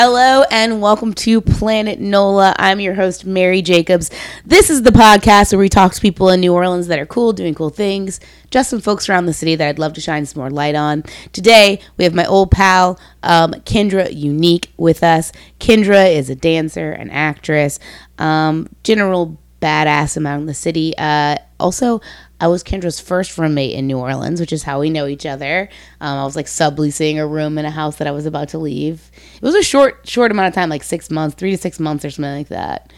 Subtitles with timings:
[0.00, 2.54] Hello and welcome to Planet NOLA.
[2.56, 4.12] I'm your host, Mary Jacobs.
[4.46, 7.32] This is the podcast where we talk to people in New Orleans that are cool,
[7.32, 8.20] doing cool things,
[8.52, 11.02] just some folks around the city that I'd love to shine some more light on.
[11.32, 15.32] Today, we have my old pal, um, Kendra Unique, with us.
[15.58, 17.80] Kendra is a dancer, an actress,
[18.20, 20.94] um, general badass among the city.
[20.96, 22.00] Uh, also,
[22.40, 25.68] I was Kendra's first roommate in New Orleans, which is how we know each other.
[26.00, 28.58] Um, I was like subleasing a room in a house that I was about to
[28.58, 29.10] leave.
[29.34, 32.04] It was a short, short amount of time, like six months, three to six months
[32.04, 32.92] or something like that.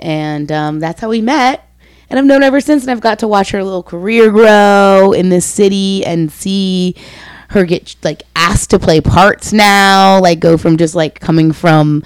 [0.00, 1.68] And um, that's how we met.
[2.10, 5.28] And I've known ever since, and I've got to watch her little career grow in
[5.28, 6.96] this city and see
[7.50, 12.02] her get like asked to play parts now, like go from just like coming from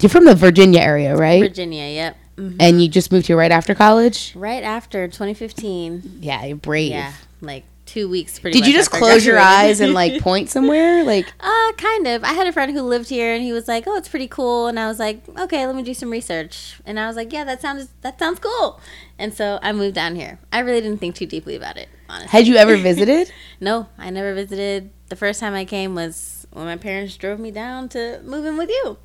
[0.00, 1.40] you're from the Virginia area, right?
[1.40, 2.16] Virginia, yep.
[2.36, 2.56] Mm-hmm.
[2.60, 4.32] And you just moved here right after college?
[4.34, 6.18] Right after 2015.
[6.20, 6.90] Yeah, you're brave.
[6.90, 11.04] Yeah, like two weeks pretty Did you just close your eyes and like point somewhere?
[11.04, 12.24] Like Uh kind of.
[12.24, 14.66] I had a friend who lived here and he was like, "Oh, it's pretty cool."
[14.66, 17.44] And I was like, "Okay, let me do some research." And I was like, "Yeah,
[17.44, 18.80] that sounds that sounds cool."
[19.18, 20.38] And so I moved down here.
[20.52, 22.30] I really didn't think too deeply about it, honestly.
[22.30, 23.32] Had you ever visited?
[23.60, 24.90] no, I never visited.
[25.08, 28.56] The first time I came was when my parents drove me down to move in
[28.56, 28.96] with you.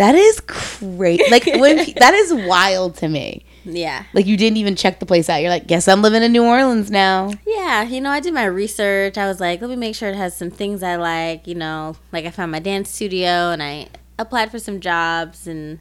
[0.00, 1.22] That is crazy.
[1.30, 3.44] Like when that is wild to me.
[3.66, 4.04] Yeah.
[4.14, 5.42] Like you didn't even check the place out.
[5.42, 7.32] You're like, guess I'm living in New Orleans now.
[7.46, 9.18] Yeah, you know, I did my research.
[9.18, 11.46] I was like, let me make sure it has some things I like.
[11.46, 15.80] You know, like I found my dance studio and I applied for some jobs and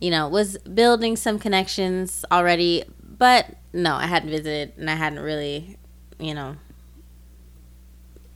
[0.00, 2.84] you know was building some connections already.
[3.02, 5.78] But no, I hadn't visited and I hadn't really,
[6.18, 6.56] you know,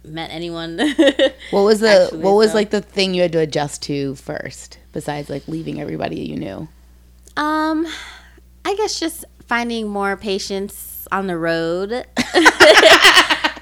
[0.05, 0.79] met anyone.
[1.51, 2.57] what was the Actually, what was so.
[2.57, 6.69] like the thing you had to adjust to first besides like leaving everybody you knew?
[7.37, 7.87] Um
[8.65, 11.91] I guess just finding more patience on the road.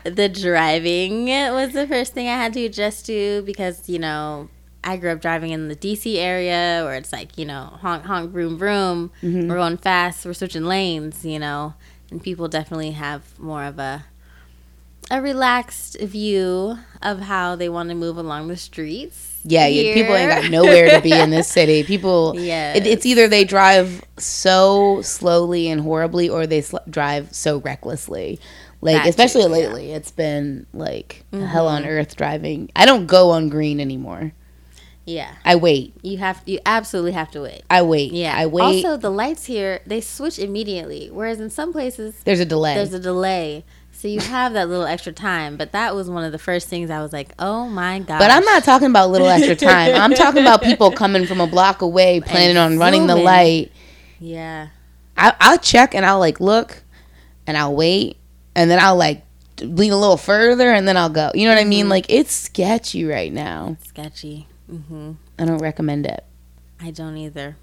[0.05, 4.49] the driving was the first thing I had to adjust to because, you know,
[4.85, 8.33] I grew up driving in the DC area where it's like, you know, honk, honk,
[8.33, 9.11] vroom, vroom.
[9.23, 9.49] Mm-hmm.
[9.49, 10.25] We're going fast.
[10.25, 11.75] We're switching lanes, you know,
[12.11, 14.07] and people definitely have more of a
[15.11, 19.41] a relaxed view of how they want to move along the streets.
[19.45, 21.83] Yeah, yeah people ain't got nowhere to be in this city.
[21.85, 27.35] People, yeah, it, it's either they drive so slowly and horribly, or they sl- drive
[27.35, 28.41] so recklessly.
[28.81, 29.97] Like that especially too, lately, yeah.
[29.97, 31.45] it's been like mm-hmm.
[31.45, 32.71] hell on earth driving.
[32.77, 34.33] I don't go on green anymore.
[35.09, 35.35] Yeah.
[35.43, 35.95] I wait.
[36.03, 37.63] You have you absolutely have to wait.
[37.71, 38.13] I wait.
[38.13, 38.35] Yeah.
[38.37, 38.85] I wait.
[38.85, 41.09] Also the lights here, they switch immediately.
[41.11, 42.75] Whereas in some places there's a delay.
[42.75, 43.65] There's a delay.
[43.99, 46.89] So you have that little extra time, but that was one of the first things
[46.89, 49.97] I was like, "Oh my god!" But I'm not talking about little extra time.
[49.97, 53.73] I'm talking about people coming from a block away, planning and on running the light.
[54.21, 54.69] Yeah,
[55.17, 56.81] I, I'll check and I'll like look,
[57.45, 58.19] and I'll wait,
[58.55, 59.25] and then I'll like
[59.61, 61.33] lean a little further, and then I'll go.
[61.35, 61.67] You know what mm-hmm.
[61.67, 61.85] I mean?
[61.87, 61.91] Mm-hmm.
[61.91, 63.79] Like it's sketchy right now.
[63.81, 64.47] It's sketchy.
[64.71, 65.15] Mm-hmm.
[65.41, 66.23] I don't recommend it.
[66.79, 67.57] I don't either.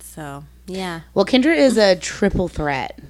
[0.00, 1.00] So yeah.
[1.14, 3.00] Well, Kendra is a triple threat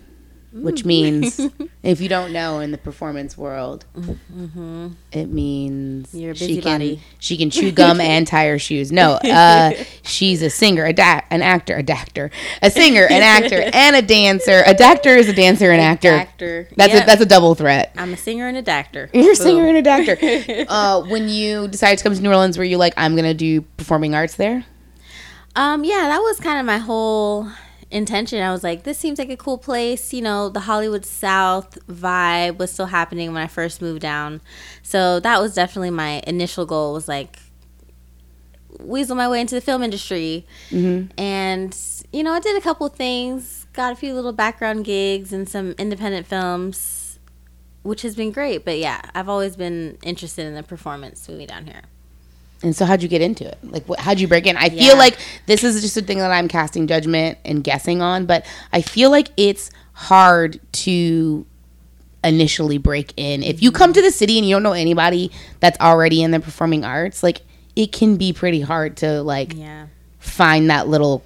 [0.53, 1.41] which means
[1.83, 4.89] if you don't know in the performance world, mm-hmm.
[5.13, 8.91] it means she can she can chew gum and tie her shoes.
[8.91, 9.73] No, uh,
[10.03, 12.31] she's a singer, a da- an actor, a doctor,
[12.63, 14.63] a singer, an actor, and a dancer.
[14.67, 16.13] A doctor is a dancer and actor.
[16.13, 16.69] Actor.
[16.77, 17.03] That's yep.
[17.05, 17.93] a that's a double threat.
[17.97, 19.11] I'm a singer and a doctor.
[19.13, 20.67] You're a singer and a actor.
[20.69, 23.61] uh, when you decided to come to New Orleans, were you like, I'm gonna do
[23.61, 24.65] performing arts there?
[25.57, 27.51] Um, yeah, that was kind of my whole
[27.91, 28.43] intention.
[28.43, 30.13] I was like, this seems like a cool place.
[30.13, 34.41] You know, the Hollywood South vibe was still happening when I first moved down.
[34.83, 37.39] So that was definitely my initial goal was like
[38.81, 40.47] weasel my way into the film industry.
[40.71, 41.19] Mm-hmm.
[41.19, 41.77] And,
[42.13, 45.73] you know, I did a couple things, got a few little background gigs and some
[45.73, 47.19] independent films,
[47.83, 48.65] which has been great.
[48.65, 51.83] But yeah, I've always been interested in the performance movie down here.
[52.63, 53.57] And so, how'd you get into it?
[53.63, 54.57] Like, what, how'd you break in?
[54.57, 54.83] I yeah.
[54.83, 58.45] feel like this is just a thing that I'm casting judgment and guessing on, but
[58.73, 61.47] I feel like it's hard to
[62.25, 63.45] initially break in.
[63.45, 66.41] If you come to the city and you don't know anybody that's already in the
[66.41, 67.43] performing arts, like,
[67.77, 69.87] it can be pretty hard to, like, yeah.
[70.19, 71.23] find that little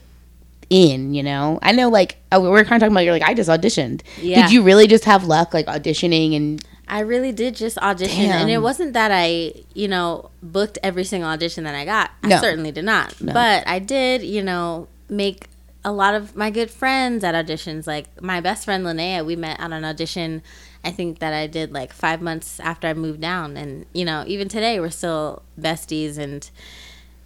[0.68, 1.58] in, you know?
[1.62, 4.02] I know, like, oh, we are kind of talking about, you're like, I just auditioned.
[4.20, 4.42] Yeah.
[4.42, 6.62] Did you really just have luck, like, auditioning and
[6.92, 8.42] I really did just audition, Damn.
[8.42, 12.10] and it wasn't that I, you know, booked every single audition that I got.
[12.22, 12.36] No.
[12.36, 13.32] I certainly did not, no.
[13.32, 15.48] but I did, you know, make
[15.86, 17.86] a lot of my good friends at auditions.
[17.86, 20.42] Like my best friend Linnea, we met at an audition.
[20.84, 24.24] I think that I did like five months after I moved down, and you know,
[24.26, 26.50] even today we're still besties, and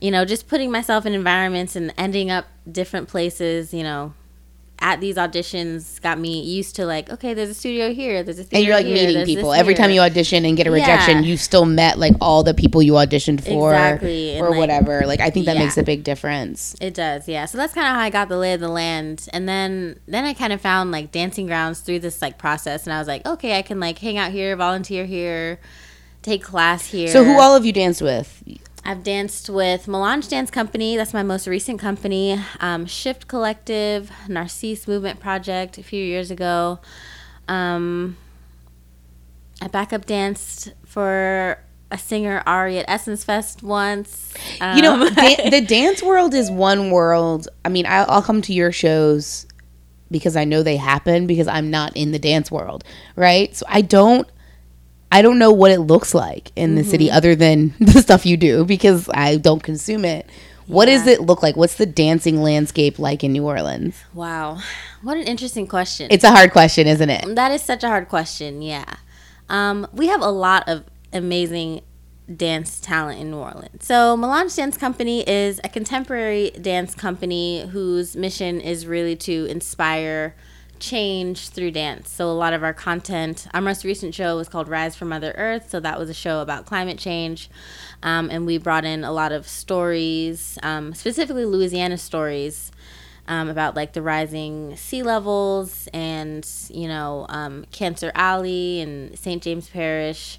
[0.01, 4.15] you know, just putting myself in environments and ending up different places, you know,
[4.79, 8.45] at these auditions got me used to like, okay, there's a studio here, there's a
[8.45, 11.23] theater And you're like here, meeting people every time you audition and get a rejection.
[11.23, 11.31] Yeah.
[11.31, 15.07] You still met like all the people you auditioned for, Exactly, or like- whatever.
[15.07, 15.63] Like I think that Yeah.
[15.65, 16.77] makes a big difference.
[16.81, 17.47] It does, yeah.
[17.47, 20.25] So that's kind of how I got the lay of the land, and then then
[20.25, 23.25] I kind of found like dancing grounds through this like process, and I was like,
[23.27, 25.59] okay, I can like hang out here, volunteer here,
[26.23, 27.09] take class here.
[27.09, 28.43] So who all of you danced with?
[28.87, 30.97] I've danced with Melange Dance Company.
[30.97, 32.41] That's my most recent company.
[32.61, 36.79] Um, Shift Collective, Narcisse Movement Project a few years ago.
[37.49, 38.17] Um,
[39.61, 41.59] I backup danced for
[41.91, 44.33] a singer Ari at Essence Fest once.
[44.61, 47.49] you know, Um, da- the dance world is one world.
[47.65, 49.47] I mean, I, I'll come to your shows
[50.13, 52.85] because I know they happen because I'm not in the dance world,
[53.17, 53.55] right?
[53.57, 54.29] So I don't,
[55.13, 56.91] I don't know what it looks like in the Mm-hmm.
[56.91, 60.29] city other than the stuff you do because I don't consume it.
[60.67, 61.57] What does it look like?
[61.57, 63.97] What's the dancing landscape like in New Orleans?
[64.15, 64.59] wow,
[65.03, 66.09] what an interesting question.
[66.11, 67.37] It's a hard question, isn't it?
[67.37, 68.63] That is such a hard question.
[68.63, 68.95] Yeah.
[69.49, 70.83] Um, we have a lot of
[71.13, 71.83] amazing
[72.35, 73.85] dance talent in New Orleans.
[73.87, 80.35] So, Melange Dance Company is a contemporary dance company whose mission is really to inspire
[80.81, 82.11] change through dance.
[82.11, 85.33] So, a lot of our content, our most recent show was called Rise from Mother
[85.37, 85.71] Earth.
[85.71, 87.49] So, that was a show about climate change.
[88.03, 92.71] Um, and we brought in a lot of stories, um, specifically Louisiana stories
[93.29, 99.43] um, about like the rising sea levels and you know um, Cancer Alley and St.
[99.43, 100.39] James Parish.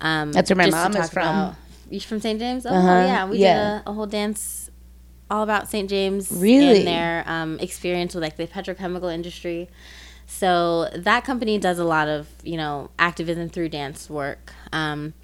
[0.00, 1.22] Um, That's where my mom is from.
[1.22, 1.54] about-
[1.90, 2.38] you from St.
[2.40, 2.64] James?
[2.64, 3.54] Oh Uh-huh, yeah, we yeah.
[3.80, 4.61] did a, a whole dance
[5.32, 5.88] all about St.
[5.88, 6.78] James Really?
[6.78, 9.68] and their um, experience with like the petrochemical industry.
[10.26, 14.52] So that company does a lot of you know activism through dance work.
[14.72, 15.14] Um,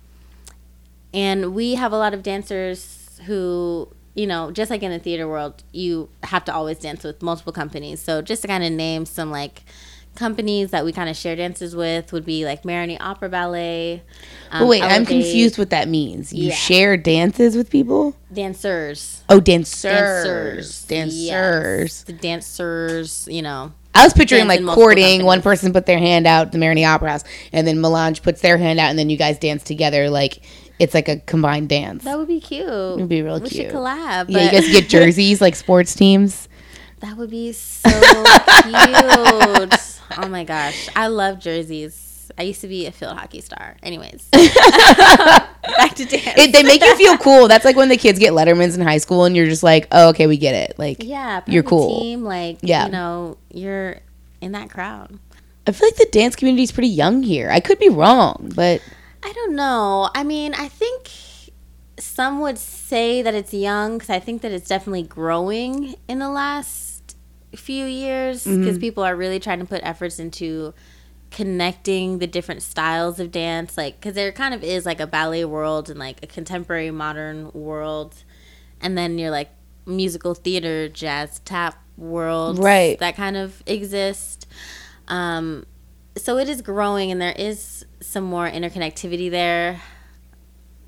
[1.13, 5.29] and we have a lot of dancers who you know just like in the theater
[5.29, 9.05] world you have to always dance with multiple companies so just to kind of name
[9.07, 9.63] some like
[10.15, 14.03] companies that we kind of share dances with would be like Marigny Opera Ballet.
[14.51, 16.33] But wait, I'm confused what that means.
[16.33, 16.55] You Yeah.
[16.55, 18.15] share dances with people?
[18.33, 19.23] Dancers.
[19.29, 20.83] Oh, dancers.
[20.85, 21.15] Dancers.
[21.17, 22.03] Yes.
[22.03, 23.73] The dancers, you know.
[23.95, 25.05] I was picturing like courting.
[25.05, 25.23] companies.
[25.25, 28.57] One person put their hand out, the Marigny Opera House, and then Melange puts their
[28.59, 30.09] hand out, and then you guys dance together.
[30.11, 30.41] Like
[30.79, 32.05] it's like a combined dance.
[32.05, 32.69] That would be cute.
[32.69, 33.67] It would be real we cute.
[33.71, 34.27] should collab.
[34.29, 36.49] yeah, you guys get jerseys like sports teams.
[37.01, 37.89] That would be so
[38.63, 39.81] cute.
[40.21, 40.89] Oh my gosh.
[40.97, 42.31] I love jerseys.
[42.37, 43.77] I used to be a field hockey star.
[43.83, 44.29] Anyways.
[44.33, 46.37] Back to dance.
[46.39, 47.49] It, they make you feel cool.
[47.49, 50.11] That's like when the kids get Lettermans in high school, and you're just like, oh,
[50.11, 50.79] okay, we get it.
[50.79, 52.01] Like, yeah, you're cool.
[52.01, 52.87] Team, like, Yeah.
[52.87, 54.01] you know, you're
[54.41, 55.19] in that crowd.
[55.67, 57.51] I feel like the dance community is pretty young here.
[57.51, 58.81] I could be wrong, but
[59.23, 60.09] I don't know.
[60.15, 61.11] I mean, I think
[61.99, 66.31] some would say that it's young because I think that it's definitely growing in the
[66.31, 66.88] last
[67.57, 70.75] few years because people are really trying to put efforts into
[71.31, 75.45] connecting the different styles of dance like because there kind of is like a ballet
[75.45, 78.15] world and like a contemporary modern world.
[78.81, 79.51] And then you're like
[79.87, 82.99] musical theater jazz tap world Right.
[82.99, 84.47] that kind of exist.
[85.09, 85.67] Um,
[86.17, 89.81] so it is growing and there is some more interconnectivity there.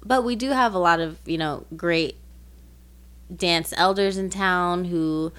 [0.05, 2.17] But we do have a lot of you know great
[3.35, 5.33] dance elders in town who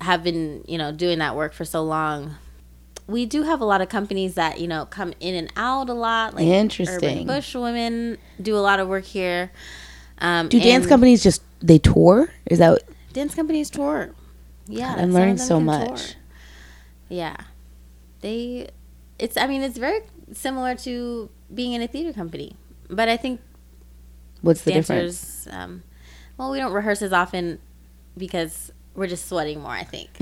[0.00, 2.34] have been you know doing that work for so long
[3.06, 5.94] we do have a lot of companies that you know come in and out a
[5.94, 7.20] lot like Interesting.
[7.20, 9.50] urban bush women do a lot of work here
[10.18, 12.30] um, do dance companies just they tour?
[12.46, 14.10] Is that dance companies tour
[14.66, 16.14] yeah I'm learning so much.
[17.08, 17.36] yeah
[18.20, 18.68] they
[19.18, 20.00] it's i mean it's very
[20.32, 22.56] similar to being in a theater company
[22.90, 23.40] but i think
[24.40, 25.46] what's the difference?
[25.50, 25.82] um,
[26.36, 27.58] well we don't rehearse as often
[28.16, 30.10] because we're just sweating more i think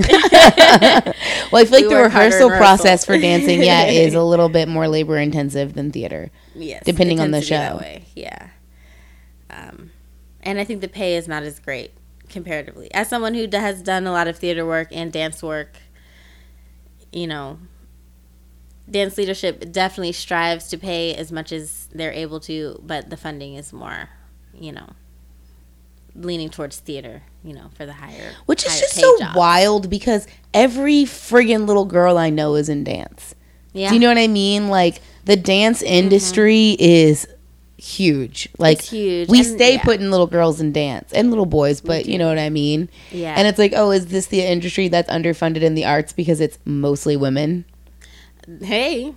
[1.52, 4.68] Well, I feel like We the rehearsal process for dancing, yeah, is a little bit
[4.68, 6.30] more labor intensive than theater.
[6.54, 8.04] yes Depending on the tends to be that show.
[8.14, 8.48] yeah
[9.50, 9.90] um,
[10.42, 11.92] and i think the pay is not as great
[12.28, 15.76] comparatively as someone who has done a lot of theater work and dance work
[17.12, 17.58] you know
[18.90, 23.54] dance leadership definitely strives to pay as much as they're able to but the funding
[23.54, 24.08] is more
[24.52, 24.90] you know
[26.16, 29.36] leaning towards theater you know for the higher Which is just so jobs.
[29.36, 33.34] wild because every friggin' little girl I know is in dance.
[33.72, 34.68] yeah Do you know what I mean?
[34.68, 35.92] Like the dance mm-hmm.
[35.92, 37.26] industry is
[37.76, 38.48] huge.
[38.58, 39.82] Like It's huge, We and- stay yeah.
[39.82, 42.88] putting little girls in dance and little boys, but you know what I mean?
[43.12, 46.40] yeah And it's like, oh, is this the industry that's underfunded in the arts because
[46.40, 47.64] it's mostly women?
[48.62, 49.14] hey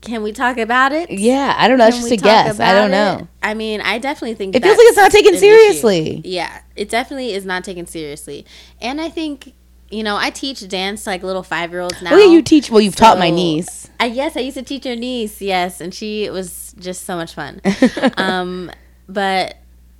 [0.00, 1.86] can we talk about it Yeah, I don't know.
[1.88, 2.60] It's just a guess.
[2.60, 2.92] I don't it?
[2.92, 3.28] know.
[3.42, 5.40] I mean, I definitely think It feels like it's not taken an issue.
[5.40, 6.22] seriously.
[6.24, 8.46] Yeah, it definitely is not taken seriously,
[8.80, 9.54] and I think
[9.92, 12.14] you know, I teach dance to like little five year olds now.
[12.14, 12.70] Oh yeah, you teach.
[12.70, 13.90] Well, you've taught my niece.
[14.00, 15.42] I yes, I used to teach your niece.
[15.42, 17.60] Yes, and she was just so much fun.
[18.16, 18.70] um,
[19.06, 19.58] but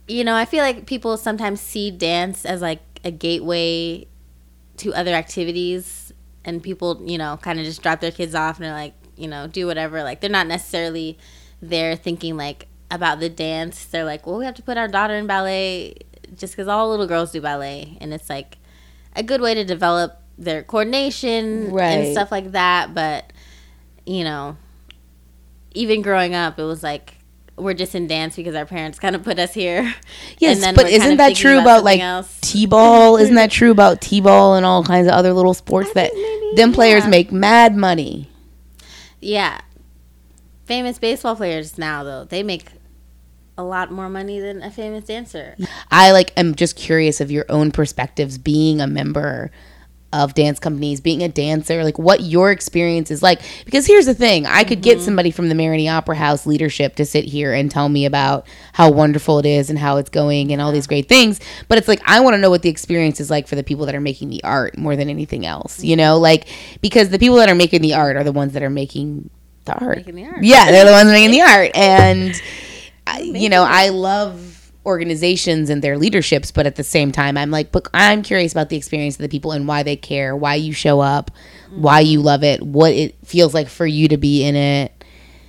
[0.08, 4.06] you know, I feel like people sometimes see dance as like a gateway
[4.78, 6.12] to other activities,
[6.44, 9.28] and people, you know, kind of just drop their kids off and they're like, you
[9.28, 10.02] know, do whatever.
[10.02, 11.18] Like they're not necessarily
[11.60, 13.84] there thinking like about the dance.
[13.84, 15.94] They're like, well, we have to put our daughter in ballet
[16.36, 18.58] just because all little girls do ballet, and it's like
[19.14, 21.84] a good way to develop their coordination Right.
[21.92, 22.94] and stuff like that.
[22.94, 23.32] But
[24.06, 24.56] you know,
[25.74, 27.14] even growing up, it was like
[27.56, 29.94] we're just in dance because our parents kind of put us here.
[30.38, 33.16] Yes, And then but isn't that true about about like t-ball?
[33.18, 36.72] isn't that true about t-ball and all kinds of other little sports that maybe, them
[36.72, 37.10] players yeah.
[37.10, 38.28] make mad money?
[39.22, 39.60] Yeah,
[40.64, 42.66] famous baseball players now though they make
[43.56, 45.56] a lot more money than a famous dancer.
[45.90, 49.50] I like am just curious of your own perspectives being a member
[50.12, 53.40] of dance companies, being a dancer, like what your experience is like.
[53.64, 55.04] Because here's the thing I could get mm-hmm.
[55.04, 58.90] somebody from the Marigny Opera House leadership to sit here and tell me about how
[58.90, 61.40] wonderful it is and how it's going and all these great things.
[61.68, 63.86] But it's like, I want to know what the experience is like for the people
[63.86, 66.14] that are making the art more than anything else, you know?
[66.14, 66.22] Mm-hmm.
[66.22, 66.48] Like,
[66.80, 69.30] because the people that are making the art are the ones that are making
[69.64, 69.98] the art.
[69.98, 70.42] Making the art.
[70.42, 71.70] Yeah, they're the ones making the art.
[71.74, 72.40] And,
[73.06, 74.51] I, you know, I love
[74.84, 78.68] organizations and their leaderships, but at the same time, I'm like, but I'm curious about
[78.68, 81.30] the experience of the people and why they care, why you show up,
[81.70, 84.92] why you love it, what it feels like for you to be in it.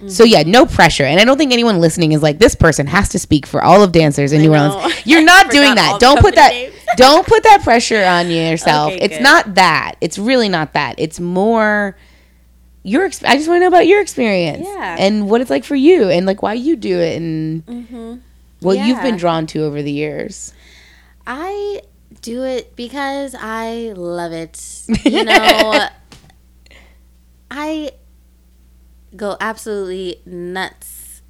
[0.07, 3.07] So yeah, no pressure, and I don't think anyone listening is like this person has
[3.09, 4.75] to speak for all of dancers in I New know.
[4.75, 5.01] Orleans.
[5.05, 5.97] You're not doing that.
[6.01, 6.51] Don't put that.
[6.97, 8.91] don't put that pressure on yourself.
[8.91, 9.23] Okay, it's good.
[9.23, 9.95] not that.
[10.01, 10.95] It's really not that.
[10.97, 11.95] It's more
[12.83, 13.05] your.
[13.05, 14.97] I just want to know about your experience, Yeah.
[14.99, 18.15] and what it's like for you, and like why you do it, and Mm-hmm.
[18.63, 20.53] What you've been drawn to over the years.
[21.25, 21.81] I
[22.21, 24.59] do it because I love it.
[25.05, 25.87] You know,
[27.51, 27.91] I
[29.15, 31.21] go absolutely nuts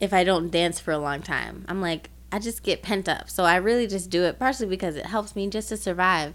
[0.00, 1.64] if I don't dance for a long time.
[1.68, 3.30] I'm like, I just get pent up.
[3.30, 6.34] So I really just do it partially because it helps me just to survive.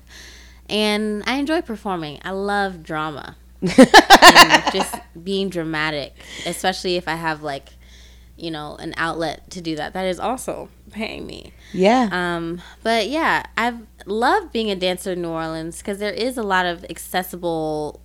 [0.70, 2.20] And I enjoy performing.
[2.24, 3.36] I love drama.
[3.62, 6.14] and just being dramatic,
[6.46, 7.70] especially if I have like,
[8.44, 9.94] you know, an outlet to do that.
[9.94, 11.54] That is also paying me.
[11.72, 12.10] Yeah.
[12.12, 16.44] Um, but yeah, I've loved being a dancer in New Orleans because there is a
[16.44, 18.02] lot of accessible,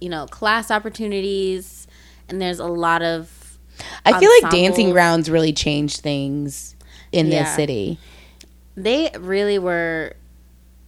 [0.00, 1.88] you know, class opportunities,
[2.28, 3.58] and there's a lot of
[4.06, 6.76] I feel like dancing grounds really changed things
[7.10, 7.98] in this city.
[8.76, 10.14] they really were,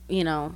[0.09, 0.54] you know,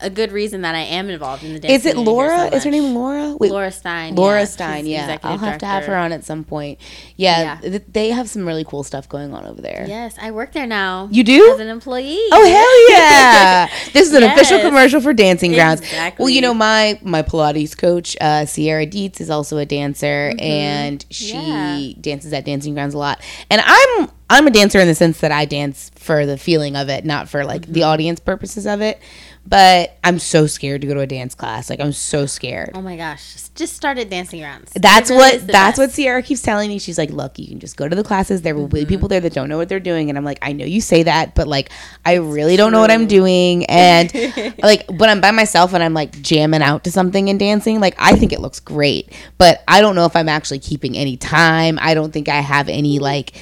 [0.00, 1.84] a good reason that I am involved in the dance.
[1.84, 2.48] Is it Laura?
[2.50, 3.36] so is her name Laura?
[3.36, 4.14] Wait, Laura Stein.
[4.14, 4.44] Laura yeah.
[4.44, 5.18] Stein, yeah.
[5.22, 6.78] I'll have to have her on at some point.
[7.16, 7.70] Yeah, Yeah.
[7.70, 9.84] th- they have some really cool stuff going on over there.
[9.88, 11.08] Yes, I work there now.
[11.10, 11.52] You do?
[11.54, 12.18] as an employee.
[12.32, 13.68] Oh hell yeah!
[13.92, 15.80] This is an official commercial for Dancing Grounds.
[15.80, 16.22] Exactly.
[16.22, 21.04] Well, you know my my Pilates coach, uh, Sierra Dietz, is also a dancer, and
[21.10, 21.78] she Mm-hmm.
[21.78, 21.92] Yeah.
[22.00, 23.20] dances at Dancing Grounds a lot.
[23.50, 26.88] And I'm I'm a dancer in the sense that I dance for the feeling of
[26.88, 27.72] it, not for like Mm-hmm.
[27.72, 29.00] the audience purposes of it.
[29.48, 31.70] But I'm so scared to go to a dance class.
[31.70, 32.72] Like I'm so scared.
[32.74, 34.66] Oh my gosh, just- started dancing around.
[34.74, 36.78] That's what that's what Sierra keeps telling me.
[36.78, 38.42] She's like, "Look, you can just go to the classes.
[38.42, 38.88] There will be Mm-hmm.
[38.88, 41.04] people there that don't know what they're doing." And I'm like, "I know you say
[41.04, 41.70] that, but like,
[42.04, 44.12] I really don't know what I'm doing." And
[44.62, 47.94] like, when I'm by myself and I'm like jamming out to something and dancing, like
[47.98, 51.78] I think it looks great, but I don't know if I'm actually keeping any time.
[51.80, 53.32] I don't think I have any like.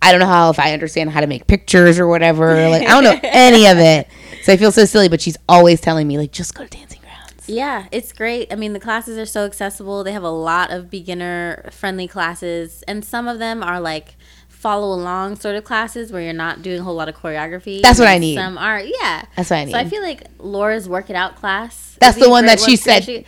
[0.00, 2.68] I don't know how if I understand how to make pictures or whatever.
[2.68, 4.08] Like I don't know any of it.
[4.44, 7.00] So I feel so silly, but she's always telling me like just go to dancing
[7.00, 7.48] grounds.
[7.48, 8.52] Yeah, it's great.
[8.52, 10.04] I mean, the classes are so accessible.
[10.04, 14.16] They have a lot of beginner friendly classes, and some of them are like
[14.50, 17.80] follow along sort of classes where you're not doing a whole lot of choreography.
[17.80, 18.34] That's what I need.
[18.34, 19.24] Some are, yeah.
[19.34, 19.72] That's what I need.
[19.72, 21.96] So I feel like Laura's work it out class.
[21.98, 23.24] That's the one that she said-.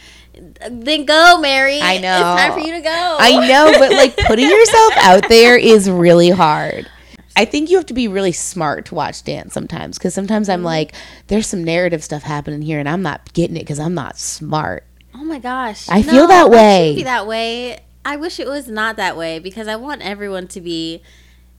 [0.70, 1.80] Then go, Mary.
[1.80, 2.34] I know.
[2.34, 3.16] It's time for you to go.
[3.18, 6.90] I know, but like putting yourself out there is really hard.
[7.36, 10.60] I think you have to be really smart to watch dance sometimes because sometimes I'm
[10.60, 10.66] mm-hmm.
[10.66, 10.94] like,
[11.26, 14.84] there's some narrative stuff happening here and I'm not getting it because I'm not smart.
[15.14, 15.88] Oh my gosh.
[15.88, 16.94] I feel that way.
[16.96, 17.80] be that way.
[18.04, 21.02] I wish it was not that way because I want everyone to be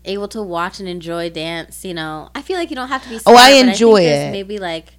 [0.05, 1.85] able to watch and enjoy dance.
[1.85, 3.19] You know, I feel like you don't have to be.
[3.25, 4.31] Oh, I enjoy there's it.
[4.31, 4.93] Maybe like,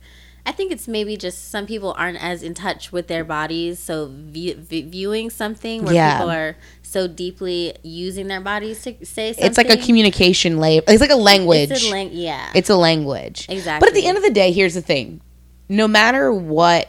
[0.46, 4.10] I think it's maybe just some people aren't as in touch with their bodies, so
[4.12, 6.18] view, viewing something where Yeah.
[6.18, 6.56] people are
[6.88, 9.44] so deeply using their bodies to say something.
[9.44, 10.86] It's like a communication label.
[10.88, 11.70] It's like a language.
[11.70, 12.50] It's a lang- yeah.
[12.54, 13.46] It's a language.
[13.50, 13.84] Exactly.
[13.84, 15.20] But at the end of the day, here's the thing.
[15.68, 16.88] No matter what,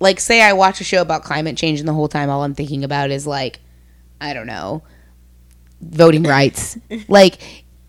[0.00, 2.54] like, say I watch a show about climate change and the whole time all I'm
[2.54, 3.60] thinking about is, like,
[4.20, 4.82] I don't know,
[5.80, 6.76] voting rights.
[7.06, 7.38] like,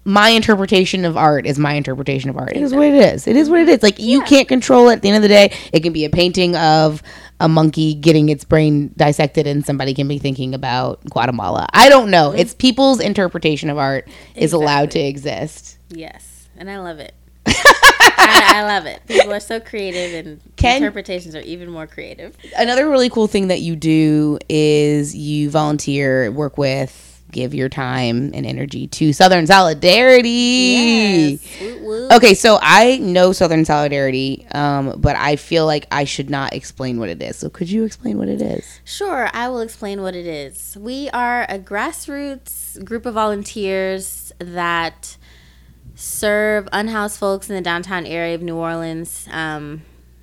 [0.05, 2.51] my interpretation of art is my interpretation of art.
[2.55, 3.27] It is what it is.
[3.27, 3.75] It is what it mm-hmm.
[3.75, 3.83] is.
[3.83, 4.93] Like you can't control it.
[4.93, 7.03] At the end of the day, it can be a painting of
[7.39, 11.67] a monkey getting its brain dissected, and somebody can be thinking about Guatemala.
[11.73, 12.29] I don't know.
[12.29, 12.39] Mm-hmm.
[12.39, 15.77] It's people's interpretation of art is allowed to exist.
[15.89, 17.13] Yes, and I love it.
[17.47, 19.01] I, I love it.
[19.07, 22.35] People are so creative, and Can- interpretations are even more creative.
[22.57, 28.31] Another really cool thing that you do is you volunteer, work with, give your time
[28.33, 31.39] and energy to Southern Solidarity.
[31.41, 32.11] Yes.
[32.11, 36.99] Okay, so I know Southern Solidarity, um, but I feel like I should not explain
[36.99, 37.37] what it is.
[37.37, 38.79] So could you explain what it is?
[38.83, 40.77] Sure, I will explain what it is.
[40.79, 45.17] We are a grassroots group of volunteers that
[45.95, 49.81] serve unhoused folks in the downtown area of New Orleans um,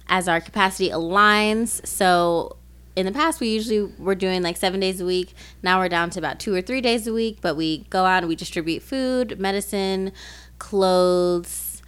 [0.09, 1.87] as our capacity aligns.
[1.87, 2.57] So,
[2.97, 5.35] in the past, we usually were doing like seven days a week.
[5.62, 8.23] Now we're down to about two or three days a week, but we go out
[8.23, 10.12] and we distribute food, medicine,
[10.59, 11.83] clothes,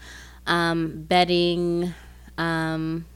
[0.46, 1.94] um, bedding.
[2.36, 3.06] Um,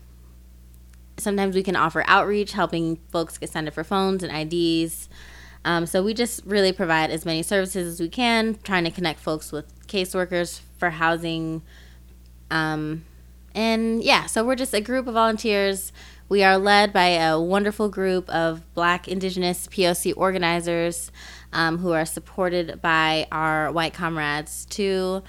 [1.18, 5.10] sometimes we can offer outreach, helping folks get signed up for phones and IDs.
[5.64, 9.20] Um, so we just really provide as many services as we can, trying to connect
[9.20, 11.62] folks with caseworkers for housing.
[12.50, 13.04] Um,
[13.54, 15.92] and yeah, so we're just a group of volunteers.
[16.32, 21.12] We are led by a wonderful group of Black, Indigenous, POC organizers
[21.52, 25.22] um, who are supported by our white comrades to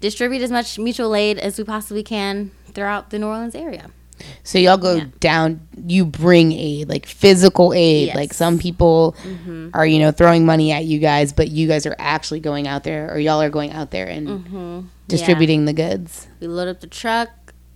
[0.00, 3.92] distribute as much mutual aid as we possibly can throughout the New Orleans area.
[4.44, 5.04] So y'all go Yeah.
[5.20, 8.08] down, you bring aid, like physical aid.
[8.08, 8.16] Yes.
[8.16, 9.16] Like some people
[9.72, 12.84] are, you know, throwing money at you guys, but you guys are actually going out
[12.84, 16.28] there, or y'all are going out there and distributing the goods.
[16.40, 17.30] We load up the truck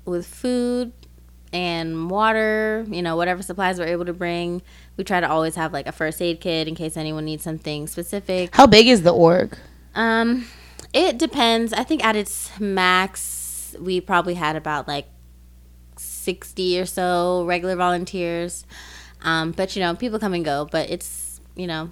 [0.04, 0.92] with food
[1.57, 4.61] and water, you know, whatever supplies we're able to bring.
[4.99, 7.87] We try to always have like a first aid kit in case anyone needs something
[7.87, 8.55] specific.
[8.55, 9.57] How big is the org?
[9.95, 10.47] Um,
[10.93, 11.73] it depends.
[11.73, 15.07] I think at its max, we probably had about like
[15.97, 18.67] 60 or so regular volunteers.
[19.23, 21.90] Um, but you know, people come and go, but it's, you know,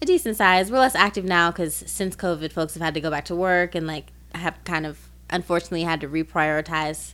[0.00, 0.72] a decent size.
[0.72, 3.74] We're less active now because since COVID, folks have had to go back to work
[3.74, 7.12] and like have kind of unfortunately had to reprioritize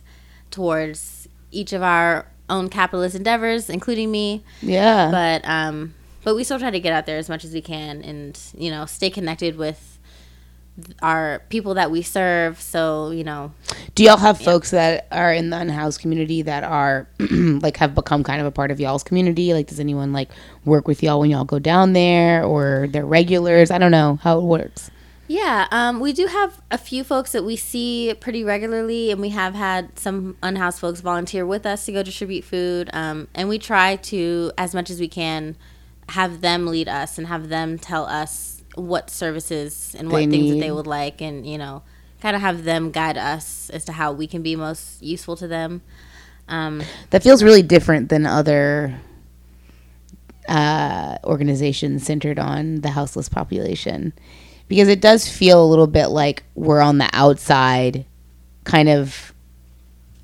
[0.51, 1.18] towards
[1.51, 5.09] each of our own capitalist endeavors, including me Yeah.
[5.11, 8.01] but um but we still try to get out there as much as we can
[8.03, 9.97] and you know stay connected with
[11.01, 13.51] our people that we serve so you know
[13.95, 18.23] Do y'all have folks that are in the unhoused community that are like have become
[18.23, 19.53] kind of a part of y'all's community?
[19.53, 20.29] Like, does anyone like
[20.63, 23.71] work with y'all when y'all go down there, or they're regulars?
[23.71, 24.89] I don't know how it works.
[25.29, 29.29] Yeah um we do have a few folks that we see pretty regularly and we
[29.29, 33.57] have had some unhoused folks volunteer with us to go distribute food um and we
[33.57, 35.55] try to as much as we can
[36.09, 40.51] have them lead us and have them tell us what services and what They things
[40.51, 41.83] that they would like and you know
[42.21, 45.47] kind of have them guide us as to how we can be most useful to
[45.47, 45.81] them.
[46.47, 48.99] Um That feels really different than other
[50.47, 54.13] uh, organizations centered on the houseless population,
[54.69, 58.05] because it does feel a little bit like we're on the outside,
[58.63, 59.33] kind of.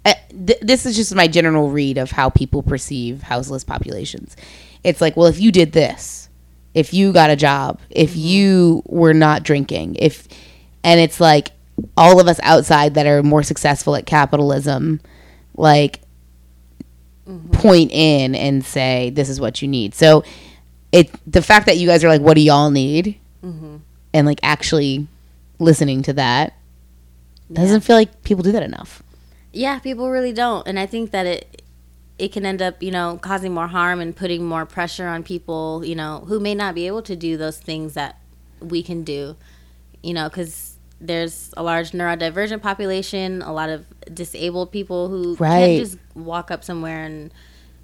[0.05, 4.37] Uh, th- this is just my general read of how people perceive houseless populations.
[4.83, 6.29] It's like, well, if you did this,
[6.75, 8.19] if you got a job, if mm-hmm.
[8.19, 10.27] you were not drinking, if,
[10.83, 11.51] and it's like
[11.97, 15.01] all of us outside that are more successful at capitalism,
[15.55, 16.01] like
[17.27, 17.51] mm-hmm.
[17.51, 19.95] point in and say this is what you need.
[19.95, 20.23] So
[20.91, 23.77] it the fact that you guys are like, what do y'all need, mm-hmm.
[24.15, 25.07] And like actually
[25.59, 26.53] listening to that
[27.51, 29.03] doesn't feel like people do that enough.
[29.53, 31.61] yeah people really don't and i think that it
[32.17, 35.83] it can end up you know causing more harm and putting more pressure on people
[35.85, 38.17] you know who may not be able to do those things that
[38.61, 39.35] we can do
[40.01, 45.59] you know because there's a large neurodivergent population a lot of disabled people who Right.
[45.77, 47.31] can't just walk up somewhere and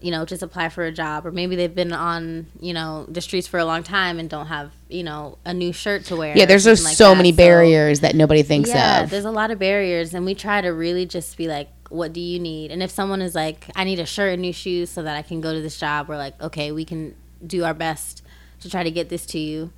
[0.02, 3.22] you know just apply for a job or maybe they've been on you know the
[3.22, 6.36] streets for a long time and don't have you know a new shirt to wear
[6.36, 7.18] Yeah, there's just like so that.
[7.18, 9.10] many barriers that nobody thinks yeah, of.
[9.12, 12.20] there's a lot of barriers, and we try to really just be like, "What do
[12.20, 15.04] you need?" And if someone is like, "I need a shirt and new shoes so
[15.04, 17.14] that I can go to this job," we're like, "Okay, we can
[17.46, 18.24] do our best
[18.62, 19.72] to try to get this to you,"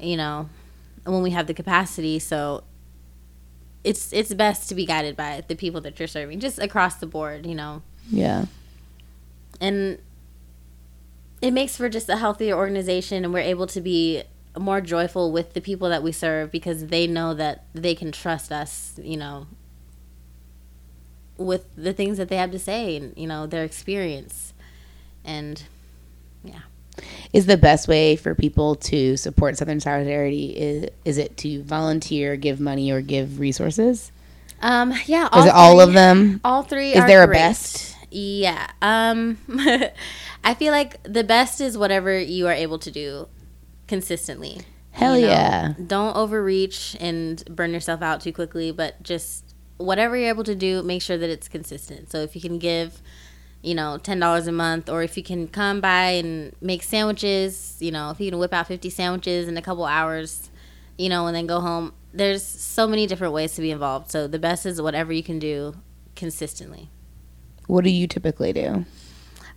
[0.00, 0.48] you know,
[1.04, 2.18] when we have the capacity.
[2.18, 2.64] So
[3.84, 7.06] it's it's best to be guided by the people that you're serving, just across the
[7.06, 8.46] board, you know, Yeah.
[9.60, 9.98] And
[11.40, 14.22] it makes for just a healthier organization, and we're able to be
[14.58, 18.50] more joyful with the people that we serve because they know that they can trust
[18.50, 19.46] us, you know,
[21.36, 24.52] with the things that they have to say and, you know, their experience.
[25.24, 25.62] And
[26.44, 26.60] yeah.
[27.32, 32.36] Is the best way for people to support Southern Solidarity is is it to volunteer,
[32.36, 34.12] give money, or give resources?
[34.60, 35.28] Um, yeah.
[35.38, 36.40] Is it all of them?
[36.44, 36.92] All three.
[36.92, 37.38] Is there a great.
[37.38, 37.96] best?
[38.10, 38.68] Yeah.
[38.82, 39.38] Um,
[40.44, 43.28] I feel like the best is whatever you are able to do
[43.86, 44.62] consistently.
[44.92, 45.74] Hell You know, yeah.
[45.86, 50.82] Don't overreach and burn yourself out too quickly, but just whatever you're able to do,
[50.82, 52.10] make sure that it's consistent.
[52.10, 53.00] So if you can give,
[53.62, 57.76] you know, ten dollars a month, or if you can come by and make sandwiches,
[57.80, 60.50] you know, if you can whip out fifty sandwiches in a couple hours,
[60.98, 61.92] you know, and then go home.
[62.12, 64.10] There's so many different ways to be involved.
[64.10, 65.76] So the best is whatever you can do
[66.16, 66.90] consistently.
[67.70, 68.84] What do you typically do?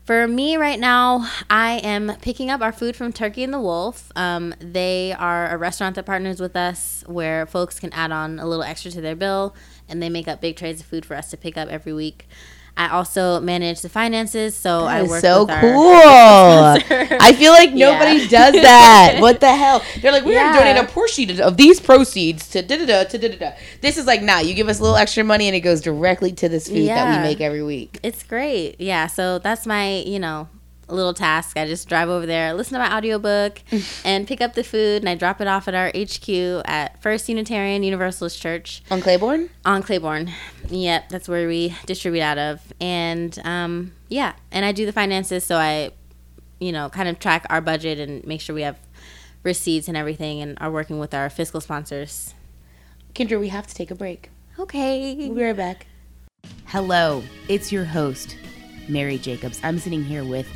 [0.05, 4.11] For me right now, I am picking up our food from Turkey and the Wolf.
[4.15, 8.45] Um, they are a restaurant that partners with us where folks can add on a
[8.45, 9.55] little extra to their bill
[9.89, 12.27] and they make up big trays of food for us to pick up every week.
[12.75, 15.53] I also manage the finances, so I work so cool.
[17.21, 18.27] I feel like nobody Yeah.
[18.27, 19.17] does that.
[19.21, 19.83] What the hell?
[20.01, 20.57] They're like, we're Yeah.
[20.57, 23.51] gonna a portion of these proceeds to da da da to da da da.
[23.81, 26.31] This is like, nah, you give us a little extra money and it goes directly
[26.33, 27.99] to this food that we make every week.
[28.01, 28.81] It's great.
[28.81, 29.07] Yeah.
[29.07, 30.47] So that's my, you know,
[30.87, 31.57] little task.
[31.57, 33.61] I just drive over there, listen to my audiobook,
[34.05, 36.29] and pick up the food, and I drop it off at our HQ
[36.65, 39.49] at First Unitarian Universalist Church On Claiborne?
[39.65, 40.31] on Claiborne.
[40.69, 42.61] Yep, that's where we distribute out of.
[42.81, 45.91] And um, yeah, and I do the finances, so I,
[46.59, 48.79] you know, kind of track our budget and make sure we have
[49.43, 52.33] receipts and everything, and are working with our fiscal sponsors.
[53.13, 54.29] Kendra, we have to take a break.
[54.57, 55.15] Okay.
[55.15, 55.87] We'll be right back.
[56.65, 58.37] Hello, it's your host,
[58.87, 59.59] Mary Jacobs.
[59.63, 60.47] I'm sitting here with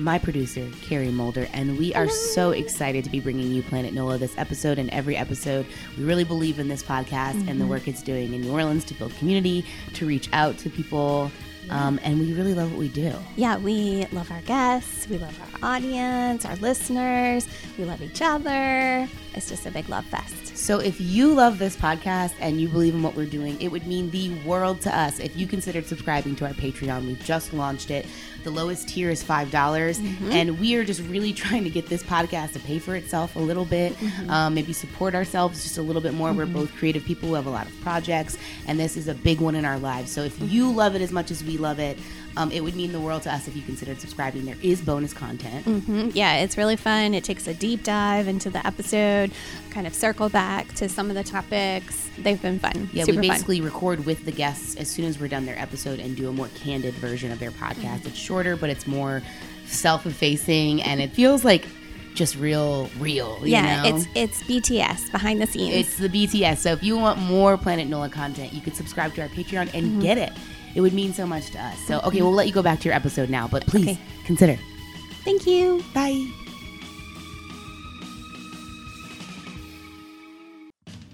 [0.00, 4.18] my producer, Carrie Mulder, and we are so excited to be bringing you Planet NOLA
[4.18, 5.66] this episode and every episode.
[5.98, 8.94] We really believe in this podcast and the work it's doing in New Orleans to
[8.94, 11.30] build community, to reach out to people,
[11.68, 13.14] um, and we really love what we do.
[13.36, 17.46] Yeah, we love our guests, we love our audience, our listeners,
[17.78, 19.06] we love each other.
[19.34, 20.56] It's just a big love fest.
[20.56, 23.86] So if you love this podcast and you believe in what we're doing, it would
[23.86, 27.06] mean the world to us if you considered subscribing to our Patreon.
[27.06, 28.06] We've just launched it.
[28.44, 30.32] The lowest tier is $5, dollars mm-hmm.
[30.32, 33.38] and we are just really trying to get this podcast to pay for itself a
[33.38, 34.30] little bit, mm-hmm.
[34.30, 36.32] um, maybe support ourselves just a little bit more.
[36.32, 36.54] We're mm-hmm.
[36.54, 39.54] both creative people who have a lot of projects, and this is a big one
[39.54, 40.10] in our lives.
[40.10, 41.98] So if you love it as much as we love it,
[42.36, 44.44] um, it would mean the world to us if you considered subscribing.
[44.44, 45.64] There is bonus content.
[45.66, 46.12] Mhm.
[46.14, 47.12] Yeah, it's really fun.
[47.14, 49.32] It takes a deep dive into the episode,
[49.70, 52.08] kind of circle back to some of the topics.
[52.18, 52.88] They've been fun.
[52.92, 53.34] Yeah, Super we fun.
[53.36, 56.32] basically record with the guests as soon as we're done their episode and do a
[56.32, 58.06] more candid version of their podcast.
[58.06, 59.22] It's shorter, but it's more
[59.66, 61.66] self-effacing, and it feels like
[62.14, 63.38] just real, real.
[63.42, 63.96] You Yeah, know?
[63.96, 65.74] it's it's BTS behind the scenes.
[65.74, 66.58] it's the BTS.
[66.58, 70.00] So if you want more Planet Nola content, you could subscribe to our Patreon and
[70.02, 70.32] get it.
[70.74, 71.78] It would mean so much to us.
[71.86, 73.98] So okay, we'll let you go back to your episode now, but please Okay.
[74.24, 74.58] consider.
[75.24, 75.84] Thank you.
[75.92, 76.30] Bye.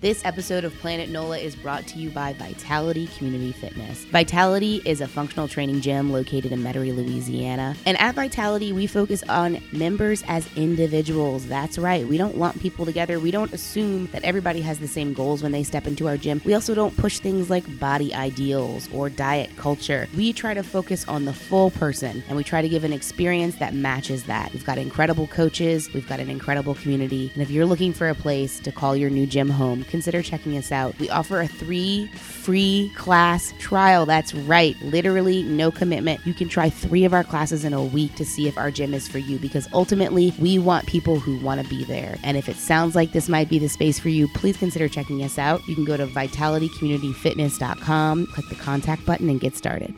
[0.03, 4.05] This episode of Planet NOLA is brought to you by Vitality Community Fitness.
[4.05, 7.75] Vitality is a functional training gym located in Metairie, Louisiana.
[7.87, 11.47] And at Vitality, we focus on members as individuals.
[11.47, 12.07] That's right.
[12.07, 13.19] We don't lump people together.
[13.19, 16.43] We don't assume that everybody has the same goals when they step into our gym.
[16.45, 20.09] We also don't push things like body ideals or diet culture.
[20.15, 23.57] We try to focus on the full person and we try to give an experience
[23.57, 24.53] that matches that.
[24.53, 27.31] We've got incredible coaches, we've got an incredible community.
[27.33, 30.57] And if you're looking for a place to call your new gym home, consider checking
[30.57, 30.99] us out.
[30.99, 34.07] We offer a three free class trial.
[34.07, 36.27] That's right, literally no commitment.
[36.27, 38.95] You can try three of our classes in a week to see if our gym
[38.95, 42.17] is for you because ultimately we want people who want to be there.
[42.23, 45.23] And if it sounds like this might be the space for you, please consider checking
[45.23, 45.67] us out.
[45.67, 49.95] You can go to vitalitycommunityfitness.com, click the contact button, and get started.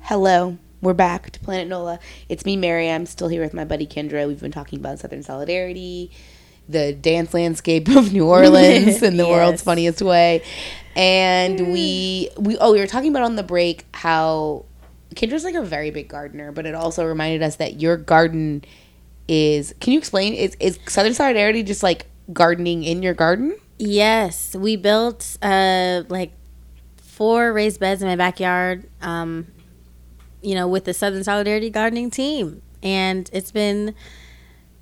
[0.00, 0.58] Hello.
[0.82, 1.98] We're back to Planet NOLA.
[2.28, 2.90] It's me, Mary.
[2.90, 4.28] I'm still here with my buddy Kendra.
[4.28, 6.10] We've been talking about Southern Solidarity,
[6.68, 10.42] the dance landscape of New Orleans in the world's funniest way.
[10.94, 14.64] And we we oh, we were talking about on the break how
[15.14, 18.64] Kendra's like a very big gardener, but it also reminded us that your garden
[19.28, 23.56] is can you explain is is Southern Solidarity just like gardening in your garden?
[23.78, 26.32] Yes, we built uh like
[27.02, 28.88] four raised beds in my backyard.
[29.00, 29.48] Um,
[30.42, 33.94] you know, with the Southern Solidarity Gardening team, and it's been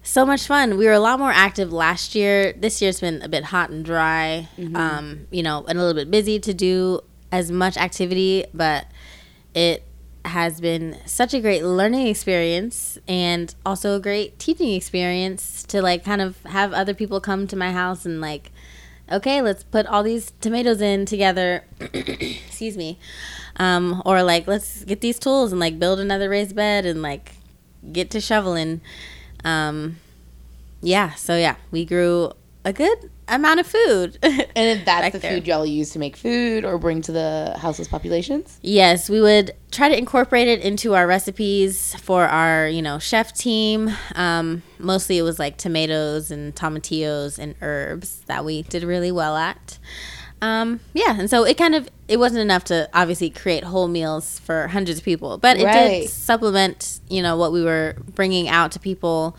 [0.05, 0.77] so much fun.
[0.77, 2.53] We were a lot more active last year.
[2.53, 4.49] This year's been a bit hot and dry.
[4.77, 7.01] Um, you know, and a little bit busy to do
[7.33, 8.87] as much activity, but
[9.55, 9.83] it
[10.25, 16.05] has been such a great learning experience and also a great teaching experience to like
[16.05, 18.51] kind of have other people come to my house and like
[19.13, 22.99] okay let's put all these tomatoes in together excuse me
[23.57, 27.33] um, or like let's get these tools and like build another raised bed and like
[27.93, 28.81] get to shoveling.
[29.45, 29.97] Um,
[30.83, 32.33] yeah, so yeah, we grew
[32.65, 34.19] a good amount of food.
[34.57, 35.33] And that's the there.
[35.33, 38.59] food y'all use to make food or bring to the houseless populations?
[38.63, 43.33] Yes, we would try to incorporate it into our recipes for our, you know, chef
[43.35, 43.91] team.
[44.15, 49.37] Um, mostly it was like tomatoes and tomatillos and herbs that we did really well
[49.37, 49.79] at.
[50.45, 54.39] Um, yeah, and so it kind of it wasn't enough to obviously create whole meals
[54.41, 56.03] for hundreds of people, but it Right.
[56.03, 59.37] did supplement, you know, what we were bringing out to people,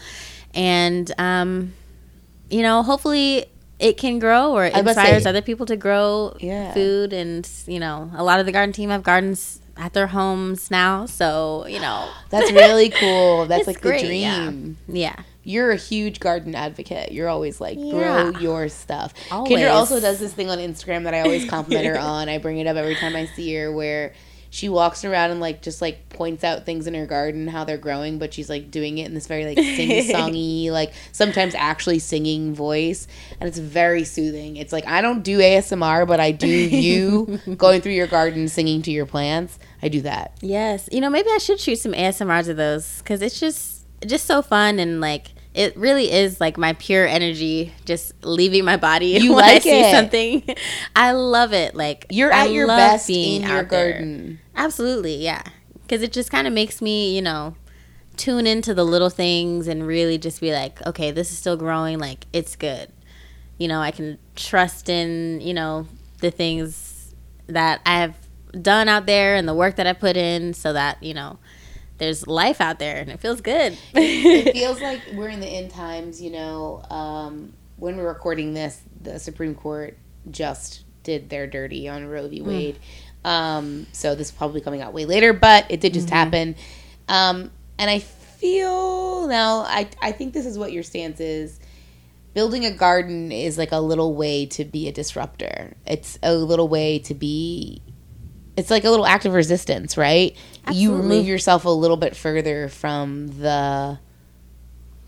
[0.53, 1.73] and um,
[2.49, 3.45] you know, hopefully
[3.77, 6.35] it can grow or it I was about to inspires say- other people to grow
[6.39, 6.73] Yeah.
[6.73, 10.71] food and you know a lot of the garden team have gardens at their homes
[10.71, 13.45] now so you know That's really cool.
[13.47, 14.45] That's like great, the yeah.
[14.45, 14.77] dream.
[14.87, 17.13] yeah You're a huge garden advocate.
[17.13, 18.39] You're always like, grow Yeah.
[18.39, 19.13] your stuff.
[19.31, 19.51] Always.
[19.53, 22.27] Kendra also does this thing on Instagram that I always compliment her on.
[22.27, 24.13] I bring it up every time I see her where
[24.49, 27.77] she walks around and like just like points out things in her garden, how they're
[27.77, 31.99] growing, but she's like doing it in this very like sing songy, like sometimes actually
[31.99, 33.05] singing voice.
[33.39, 34.55] And it's very soothing.
[34.55, 38.81] It's like I don't do ASMR, but I do you going through your garden singing
[38.83, 39.59] to your plants.
[39.83, 40.31] I do that.
[40.41, 44.25] yes you know maybe i should shoot some asmrs of those because it's just just
[44.25, 49.07] so fun and like it really is like my pure energy just leaving my body
[49.21, 49.91] You when i like see it.
[49.91, 50.43] something
[50.95, 53.91] i love it like You're I at your best being in your out there.
[53.93, 54.39] garden.
[54.55, 55.41] Absolutely, yeah.
[55.81, 57.55] Because it just kind of makes me, you know,
[58.17, 61.99] tune into the little things and really just be like, okay, this is still growing.
[61.99, 62.89] Like, it's good.
[63.57, 65.87] You know, I can trust in, you know,
[66.21, 67.13] the things
[67.47, 68.15] that I have
[68.61, 71.37] done out there and the work that I put in so that, you know,
[71.97, 73.77] there's life out there and it feels good.
[73.93, 76.83] it feels like we're in the end times, you know.
[76.89, 79.97] Um, when we're recording this, the Supreme Court
[80.29, 82.41] just did their dirty on Roe v.
[82.41, 82.79] Wade.
[83.23, 86.55] Um, so this is probably coming out way later, but it did just happen.
[87.07, 91.59] Um, and I feel now, I, I think this is what your stance is.
[92.33, 95.75] Building a garden is like a little way to be a disruptor.
[95.85, 97.81] It's a little way to be.
[98.57, 100.35] It's like a little act of resistance, right?
[100.71, 101.01] You Absolutely.
[101.01, 103.99] remove yourself a little bit further from the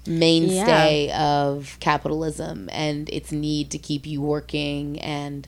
[0.05, 5.47] mainstay of capitalism and its need to keep you working and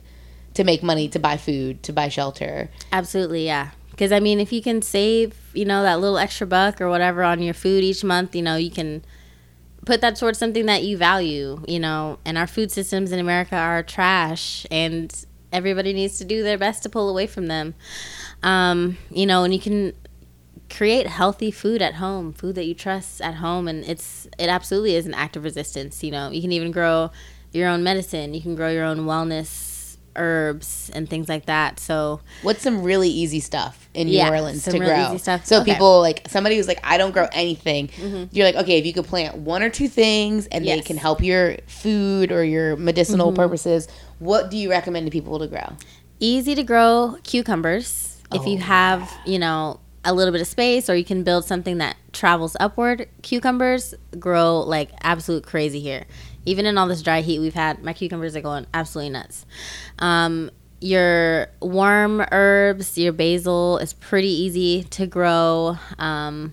[0.54, 2.70] to make money to buy food, to buy shelter.
[2.92, 3.70] Absolutely, yeah.
[3.90, 7.22] Because I mean, if you can save, you know, that little extra buck or whatever
[7.22, 9.04] on your food each month, you know, you can
[9.84, 12.18] put that towards something that you value, you know.
[12.24, 15.12] And our food systems in America are trash, and
[15.52, 17.74] everybody needs to do their best to pull away from them.
[18.42, 19.92] Um, you know, and you can
[20.68, 24.94] create healthy food at home, food that you trust at home, and it's it absolutely
[24.94, 26.02] is an act of resistance.
[26.02, 27.10] You know, you can even grow
[27.52, 28.34] your own medicine.
[28.34, 31.78] You can grow your own wellness herbs and things like that.
[31.78, 35.06] So What's some really easy stuff in Yeah, New Orleans some to really grow?
[35.06, 35.46] easy stuff.
[35.46, 35.70] So Okay.
[35.70, 35.74] Mm-hmm.
[35.78, 37.90] people like somebody who's like, I don't grow anything.
[38.32, 41.22] You're like, okay, if you could plant one or two things and they can help
[41.22, 43.36] your food or your medicinal Mm-hmm.
[43.36, 43.88] purposes,
[44.20, 45.76] what do you recommend to people to grow?
[46.22, 48.20] easy to grow cucumbers.
[48.32, 51.44] If you Oh, have you know a little bit of space or you can build
[51.44, 56.04] something that travels upward cucumbers grow like absolute crazy here.
[56.46, 59.46] Even in all this dry heat we've had my cucumbers are going absolutely nuts.
[59.98, 65.76] Um, your warm herbs your basil is pretty easy to grow.
[65.98, 66.52] Um,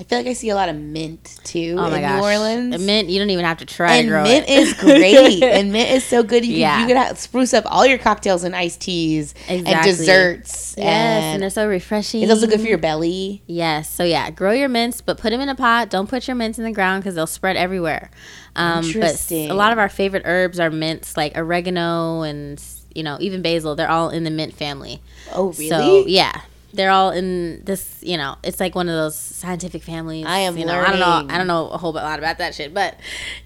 [0.00, 2.22] I feel like I see a lot of mint too oh my in gosh New
[2.24, 2.74] Orleans.
[2.74, 4.52] And mint you don't even have to try and to mint it.
[4.52, 6.80] is great and mint is so good you can, Yeah.
[6.86, 11.42] you can spruce up all your cocktails and iced teas and desserts yes and and
[11.42, 13.90] they're so refreshing it's also good for your belly Yes.
[13.90, 15.90] So yeah, grow your mints, but put them in a pot.
[15.90, 18.10] Don't put your mints in the ground because they'll spread everywhere.
[18.56, 19.50] Um, but Interesting.
[19.50, 22.62] a lot of our favorite herbs are mints, like oregano and
[22.94, 23.74] you know even basil.
[23.76, 25.00] They're all in the mint family.
[25.34, 26.40] oh really So yeah,
[26.72, 27.98] they're all in this.
[28.02, 30.24] You know, it's like one of those scientific families.
[30.26, 31.34] I am You know, I don't know.
[31.34, 32.96] I don't know a whole lot about that shit, but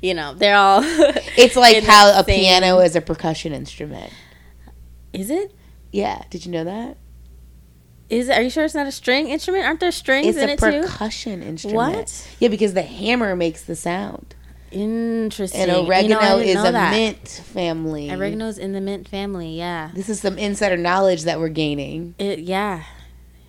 [0.01, 0.81] you know, they're all.
[0.85, 4.13] it's like how a same- piano is a percussion instrument
[5.13, 5.53] Is it?
[5.93, 6.97] yeah did you know that
[8.11, 8.29] Is?
[8.29, 9.65] Are you sure it's not a string instrument?
[9.65, 10.83] Aren't there strings it's in a it too?
[10.89, 12.37] percussion instrument What?
[12.41, 14.35] yeah because the hammer makes the sound
[14.73, 15.61] Interesting.
[15.63, 16.91] and You know, oregano is a that.
[16.93, 19.57] mint family Oregano's in the mint family.
[19.57, 19.91] Yeah.
[19.95, 22.83] this is some insider knowledge that we're gaining It, yeah,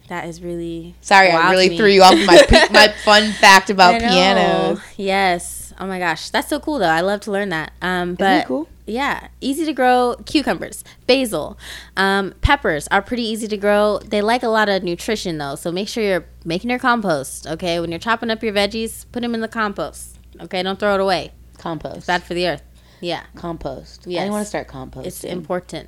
[0.07, 0.95] that is really.
[1.01, 1.77] sorry i really me.
[1.77, 5.73] threw you off my my fun fact about I pianos Yes.
[5.79, 6.87] Oh my gosh, that's so cool though.
[6.87, 7.71] I love to learn that.
[7.83, 11.57] Um, Isn't but it cool yeah, easy to grow cucumbers, basil,
[11.97, 13.99] um, peppers are pretty easy to grow.
[13.99, 17.45] They like a lot of nutrition though, so make sure you're making your compost.
[17.45, 20.17] Okay, when you're chopping up your veggies, put them in the compost.
[20.39, 21.33] Okay, don't throw it away.
[21.57, 22.63] compost Bad for the earth.
[22.99, 23.23] Yeah.
[23.35, 24.27] compost Yes.
[24.27, 25.87] i want to start composting It's important.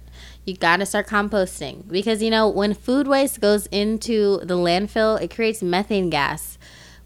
[0.49, 5.21] You got to start composting because you know when food waste goes into the landfill,
[5.21, 6.57] it creates methane gas,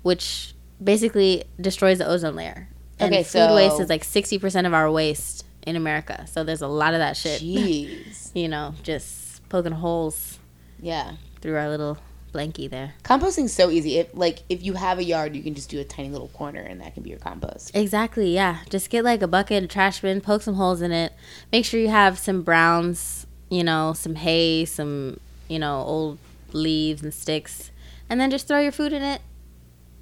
[0.02, 2.70] which basically destroys the ozone layer.
[3.00, 6.26] And Okay, food so- waste is like sixty percent of our waste in America.
[6.28, 7.42] So there's a lot of that shit.
[7.42, 8.32] Jeez.
[8.36, 10.40] You know, just poking holes
[10.82, 11.14] Yeah.
[11.42, 11.98] through our little
[12.34, 12.96] blankie there.
[13.04, 13.98] Composting's so easy.
[14.00, 16.62] If like if you have a yard, you can just do a tiny little corner
[16.62, 17.76] and that can be your compost.
[17.76, 18.60] Exactly, yeah.
[18.72, 21.14] Just get like a bucket, a trash bin, poke some holes in it.
[21.52, 26.18] Make sure you have some browns, you know, some hay, some, you know, old
[26.52, 27.72] leaves and sticks.
[28.10, 29.22] And then just throw your food in it.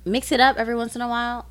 [0.06, 1.46] Mix it up every once in a while.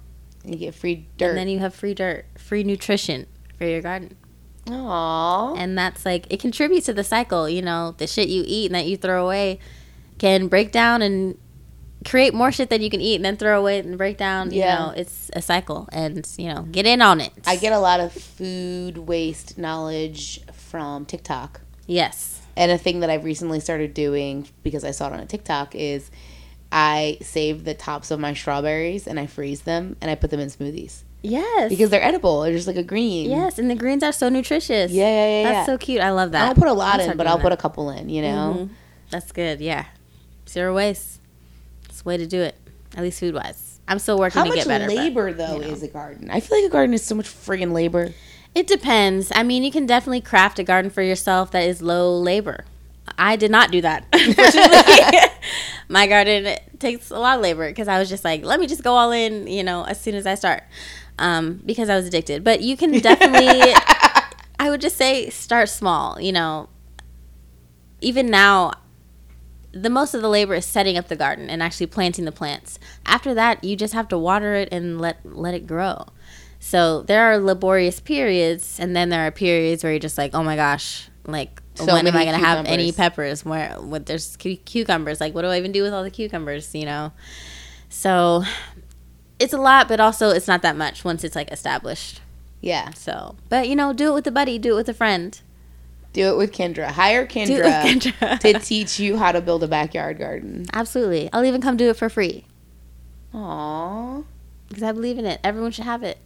[0.45, 1.31] And you get free dirt.
[1.31, 4.17] And then you have free dirt, free nutrition for your garden.
[4.67, 5.57] Aww.
[5.59, 8.75] And that's like, it contributes to the cycle, you know, the shit you eat and
[8.75, 9.59] that you throw away
[10.19, 11.39] can break down and
[12.05, 14.51] create more shit that you can eat and then throw away and break down.
[14.51, 14.73] Yeah.
[14.73, 15.89] You know, it's a cycle.
[15.93, 17.33] And, you know, get in on it.
[17.47, 21.61] I get a lot of food waste knowledge from TikTok.
[21.91, 22.41] Yes.
[22.57, 25.75] And a thing that I've recently started doing because I saw it on a TikTok
[25.75, 26.11] is
[26.71, 30.41] I save the tops of my strawberries and I freeze them and I put them
[30.41, 31.69] in smoothies Yes.
[31.69, 32.43] because they're edible.
[32.43, 33.29] They're just like a green.
[33.29, 34.91] yes, and the greens are so nutritious.
[34.93, 35.43] Yeah, yeah, yeah.
[35.45, 35.75] That's yeah.
[35.75, 36.01] so cute.
[36.01, 36.47] I love I that.
[36.47, 38.09] don't put a lot in, but I'll put a couple in.
[38.09, 38.57] You know.
[38.59, 38.71] Mhm.
[39.11, 39.61] That's good.
[39.61, 39.87] Yeah.
[40.49, 41.21] Zero waste.
[41.87, 42.55] It's the way to do it.
[42.97, 43.81] At least food wise.
[43.89, 44.87] I'm still working How to get better.
[44.87, 45.67] but- labor though you know.
[45.69, 46.31] is a garden?
[46.31, 48.13] I feel like a garden is so much friggin' labor.
[48.55, 49.31] It depends.
[49.35, 52.65] I mean, you can definitely craft a garden for yourself that is low labor.
[53.17, 54.07] I did not do that.
[54.13, 55.19] Unfortunately,
[55.89, 58.83] my garden takes a lot of labor because I was just like, let me just
[58.83, 60.65] go all in, you know, as soon as I start,
[61.19, 62.43] um, because I was addicted.
[62.43, 63.73] But you can definitely,
[64.59, 66.21] I would just say, start small.
[66.21, 66.69] You know,
[68.01, 68.73] even now,
[69.73, 72.79] the most of the labor is setting up the garden and actually planting the plants.
[73.07, 76.07] After that, you just have to water it and let let it grow.
[76.63, 80.43] So there are laborious periods, and then there are periods where you're just like, oh
[80.43, 83.45] my gosh, like So when am I gonna have any peppers?
[83.45, 85.21] Where what there's cu- cucumbers?
[85.21, 86.75] Like what do I even do with all the cucumbers?
[86.75, 87.13] You know,
[87.89, 88.45] so
[89.39, 92.21] it's a lot, but also it's not that much once it's like established.
[92.61, 92.91] Yeah.
[92.91, 95.41] So, but you know, do it with a buddy, do it with a friend,
[96.13, 96.89] Do it with Kendra.
[96.91, 98.39] Hire do it with Kendra, Kendra.
[98.41, 100.67] to teach you how to build a backyard garden.
[100.75, 102.45] Absolutely, I'll even come do it for free
[103.33, 104.25] Aww.
[104.69, 105.41] because I believe in it.
[105.43, 106.19] Everyone should have it.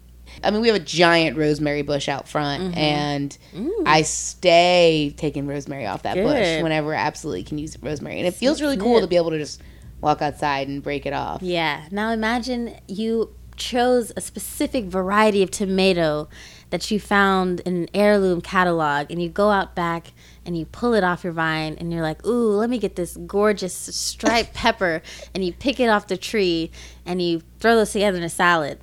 [0.42, 2.78] I mean, we have a giant rosemary bush out front, Mm-hmm.
[2.78, 3.82] and Ooh.
[3.86, 8.18] I stay taking rosemary off that bush whenever I absolutely can use rosemary.
[8.18, 9.62] And it feels really cool to be able to just
[10.00, 11.42] walk outside and break it off.
[11.42, 11.82] Yeah.
[11.90, 16.28] Now imagine you chose a specific variety of tomato
[16.70, 20.08] that you found in an heirloom catalog and you go out back
[20.44, 23.16] and you pull it off your vine and you're like, "Ooh, let me get this
[23.16, 25.00] gorgeous striped pepper."
[25.34, 26.72] And you pick it off the tree
[27.06, 28.80] and you throw those together in a salad.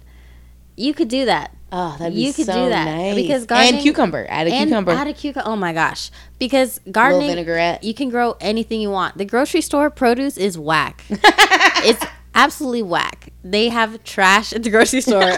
[0.82, 1.56] You could do that.
[1.74, 3.16] Oh, that'd be You could so do that, nice.
[3.16, 4.26] because and gardening- cucumber.
[4.28, 4.92] Add a and cucumber.
[4.92, 5.48] add a cucumber.
[5.50, 6.12] Oh my gosh.
[6.38, 7.84] Because little gardening vinaigrette.
[7.84, 9.18] you can grow anything you want.
[9.18, 11.06] The grocery store produce is whack.
[11.10, 12.04] it's
[12.36, 13.30] absolutely whack.
[13.44, 15.24] They have trash at the grocery store.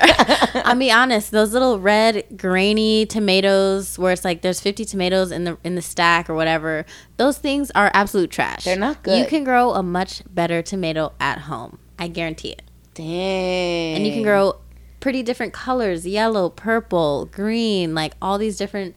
[0.65, 5.43] I'll be honest, those little red grainy tomatoes where it's like there's 50 tomatoes in
[5.43, 6.83] the in the stack or whatever.
[7.17, 8.63] Those things are absolute trash.
[8.63, 9.19] They're not good.
[9.19, 11.77] You can grow a much better tomato at home.
[11.99, 12.63] I guarantee it.
[12.95, 13.95] Dang.
[13.97, 14.55] And you can grow
[15.03, 18.95] pretty different colors, yellow, purple, green, like all these different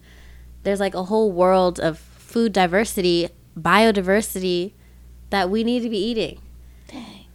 [0.63, 4.73] there's like a whole world of food diversity, biodiversity
[5.31, 6.41] that we need to be eating.
[6.87, 7.27] Dang.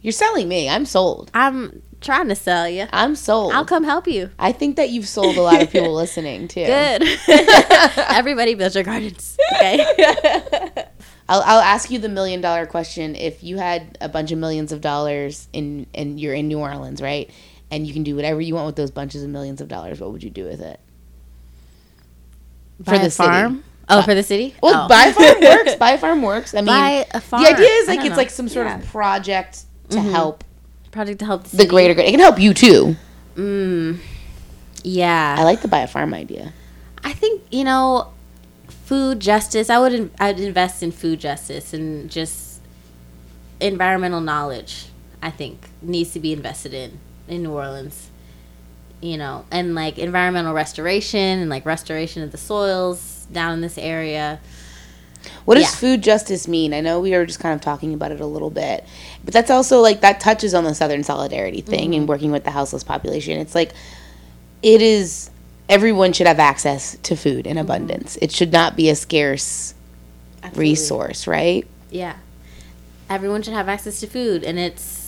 [0.00, 0.66] You're selling me.
[0.66, 1.30] I'm sold.
[1.34, 2.86] I'm trying to sell you.
[2.90, 3.52] I'm sold.
[3.52, 4.30] I'll come help you.
[4.38, 6.64] I think that you've sold a lot of people listening too.
[6.64, 7.02] Good.
[7.98, 9.36] Everybody build your gardens.
[9.56, 9.84] Okay.
[11.28, 13.14] I'll, I'll ask you the million dollar question.
[13.14, 17.02] If you had a bunch of millions of dollars in and you're in New Orleans,
[17.02, 17.30] right?
[17.70, 20.10] And you can do whatever you want with those bunches of millions of dollars, what
[20.12, 20.80] would you do with it?
[22.80, 23.28] Buy the a city.
[23.28, 23.64] farm?
[23.88, 24.54] Oh, for the city?
[24.62, 24.88] Well, oh.
[24.88, 25.74] buy a farm works.
[25.76, 26.54] Buy a farm works.
[26.54, 27.42] I mean, Buy a farm.
[27.42, 28.16] the idea is like it's know.
[28.16, 28.74] like some sort Yeah.
[28.74, 28.82] Mm-hmm.
[28.84, 30.44] of project to help
[30.92, 32.04] project to help the, the greater good.
[32.06, 32.96] It can help you too.
[33.34, 33.98] Mm.
[34.82, 35.36] Yeah.
[35.38, 36.52] I like the buy a farm idea.
[37.04, 38.12] I think you know,
[38.68, 39.68] food justice.
[39.70, 42.60] I would I'd invest in food justice and just
[43.60, 44.86] environmental knowledge.
[45.22, 46.98] I think needs to be invested in
[47.30, 48.08] in New Orleans.
[49.00, 53.78] You know, and like environmental restoration and like restoration of the soils down in this
[53.78, 54.40] area.
[55.46, 55.70] What does Yeah.
[55.70, 56.74] food justice mean?
[56.74, 58.84] I know we were just kind of talking about it a little bit,
[59.24, 62.00] but that's also like that touches on the Southern solidarity thing Mm-hmm.
[62.00, 63.38] and working with the houseless population.
[63.38, 63.72] It's like
[64.62, 65.30] it is
[65.68, 67.52] everyone should have access to food Mm-hmm.
[67.52, 68.18] in abundance.
[68.20, 69.72] It should not be a scarce
[70.42, 70.60] Absolutely.
[70.70, 71.66] resource, right?
[71.90, 72.16] Yeah.
[73.08, 74.99] Everyone should have access to food and it's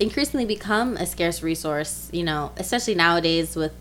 [0.00, 3.72] increasingly become a scarce resource, you know, especially nowadays with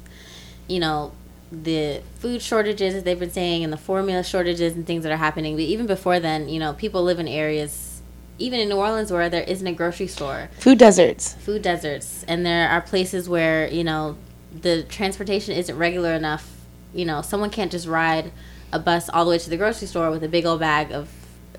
[0.68, 1.12] you know
[1.52, 5.18] the food shortages as they've been saying and the formula shortages and things that are
[5.18, 5.56] happening.
[5.56, 8.02] But even before then, you know, people live in areas
[8.40, 11.34] even in New Orleans where there isn't a grocery store, Food deserts.
[11.36, 14.16] food deserts, and there are places where you know
[14.62, 16.52] the transportation isn't regular enough.
[16.94, 18.32] You know, someone can't just ride
[18.72, 21.10] a bus all the way to the grocery store with a big old bag of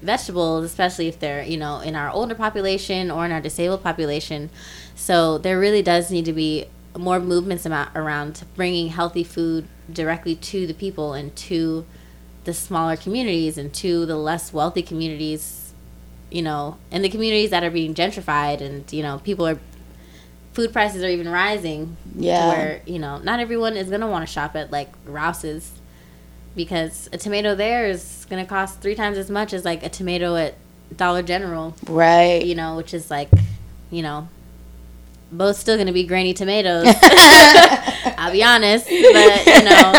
[0.03, 4.51] vegetables, especially if they're you know in our older population or in our disabled population.
[4.95, 10.35] So there really does need to be more movements about around bringing healthy food directly
[10.35, 11.85] to the people and to
[12.45, 15.73] the smaller communities and to the less wealthy communities
[16.31, 19.59] you know and the communities that are being gentrified and you know people are
[20.55, 22.49] food prices are even rising Yeah.
[22.49, 25.71] where you know not everyone is going to want to shop at like Rouses
[26.57, 29.89] because a tomato there is going to cost three times as much as like a
[29.89, 30.55] tomato at
[30.97, 32.45] dollar general Right.
[32.45, 33.29] you know which is like
[33.91, 34.29] you know
[35.31, 36.87] both still going to be grainy tomatoes
[38.19, 39.93] i'll be honest but you know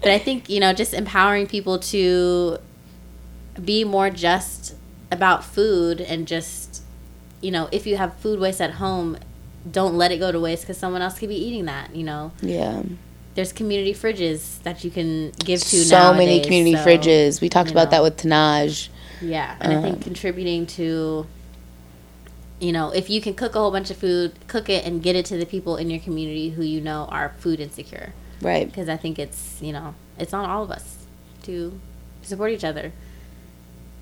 [0.00, 2.58] but i think you know just empowering people to
[3.62, 4.74] be more just
[5.10, 6.82] about food and just
[7.40, 9.16] you know if you have food waste at home
[9.70, 12.32] don't let it go to waste because someone else could be eating that you know
[12.40, 12.82] Yeah.
[13.36, 17.40] There's community fridges that you can give to So many community so, fridges.
[17.40, 17.90] We talked about know.
[17.92, 18.88] that with Tanaj.
[19.22, 21.26] yeah, and I Um, think contributing to,
[22.58, 25.14] you know, if you can cook a whole bunch of food, cook it and get
[25.16, 28.12] it to the people in your community who you know are food insecure.
[28.42, 28.66] Right.
[28.66, 31.06] Because I think it's you know it's on all of us
[31.44, 31.78] to
[32.22, 32.92] support each other.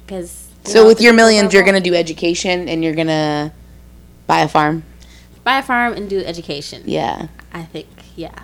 [0.07, 3.53] Because So with your millions, you're gonna do education and you're gonna
[4.27, 4.85] buy a farm.
[5.45, 6.83] buy a farm and do education.
[6.87, 7.27] Yeah.
[7.53, 8.35] I think yeah,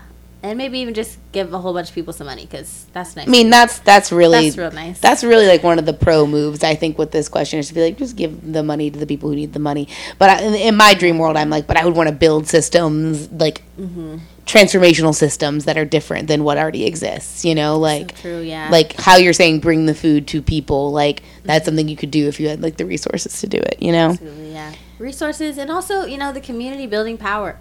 [0.43, 3.29] and maybe even just give a whole bunch of people some money because that's nice.
[3.29, 4.99] I mean, that's that's really That's real nice.
[4.99, 7.75] That's really like one of the pro moves I think with this question is to
[7.75, 9.89] be like just give the money to the people who need the money.
[10.19, 12.47] But I, in, in my dream world, I'm like, but I would want to build
[12.49, 14.19] systems like Mm-hmm.
[14.45, 17.47] transformational systems that are different than what already exists.
[17.47, 18.41] You know, like true.
[18.41, 18.69] Yeah.
[18.71, 20.93] like how you're saying bring the food to people.
[20.93, 23.77] Like that's something you could do if you had like the resources to do it.
[23.81, 24.11] You know.
[24.11, 24.75] Absolutely, yeah.
[24.99, 27.59] Resources and also, you know, the community building power.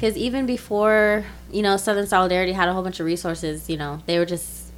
[0.00, 4.00] Because even before, you know, Southern Solidarity had a whole bunch of resources, you know,
[4.06, 4.72] they were just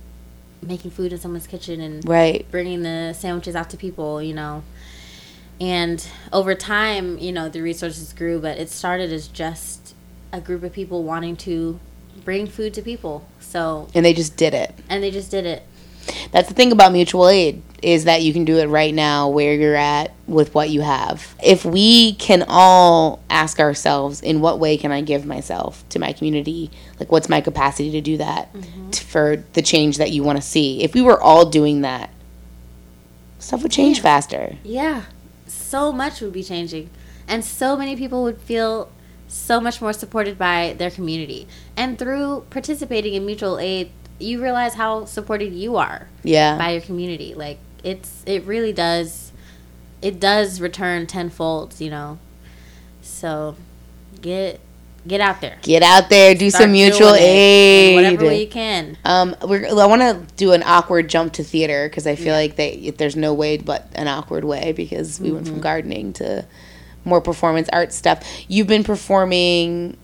[0.60, 2.44] making food in someone's kitchen and Right.
[2.50, 4.64] bringing the sandwiches out to people, you know.
[5.60, 9.94] And over time, you know, the resources grew, but it started as just
[10.32, 11.78] a group of people wanting to
[12.24, 13.24] bring food to people.
[13.38, 14.74] So, And they just did it.
[14.88, 15.62] and they just did it.
[16.30, 19.54] That's the thing about mutual aid is that you can do it right now where
[19.54, 21.34] you're at with what you have.
[21.42, 26.12] If we can all ask ourselves, in what way can I give myself to my
[26.12, 26.70] community?
[27.00, 28.90] Like, what's my capacity to do that t- mm-hmm.
[28.90, 30.82] for the change that you want to see?
[30.82, 32.10] If we were all doing that,
[33.40, 34.56] stuff would change faster.
[34.62, 35.02] Yeah,
[35.46, 36.88] so much would be changing,
[37.26, 38.92] and so many people would feel
[39.26, 41.48] so much more supported by their community.
[41.76, 43.90] And through participating in mutual aid,
[44.22, 46.56] you realize how supported you are Yeah.
[46.58, 47.34] by your community.
[47.34, 49.32] Like it's it really does
[50.00, 52.18] it does return tenfold, you know.
[53.02, 53.56] So
[54.20, 54.60] get
[55.06, 55.58] get out there.
[55.62, 57.94] Get out there, do Start some mutual doing it in aid.
[57.96, 58.96] whatever way you can.
[59.04, 62.54] Um, we're, I want to do an awkward jump to theater because I feel like
[62.56, 66.46] they, there's no way but an awkward way because we went from gardening to
[67.04, 68.24] more performance art stuff.
[68.46, 69.96] You've been performing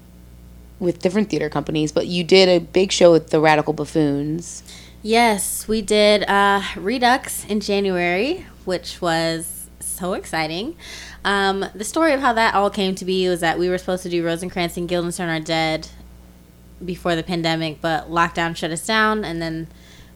[0.79, 4.63] with different theater companies, but you did a big show with the Radical Buffoons.
[5.03, 10.77] Yes, we did uh, Redux in January, which was so exciting.
[11.25, 14.03] Um, the story of how that all came to be was that we were supposed
[14.05, 15.89] to do Rosencrantz and Guildenstern Are Dead
[16.85, 19.67] before the pandemic, but lockdown shut us down, and then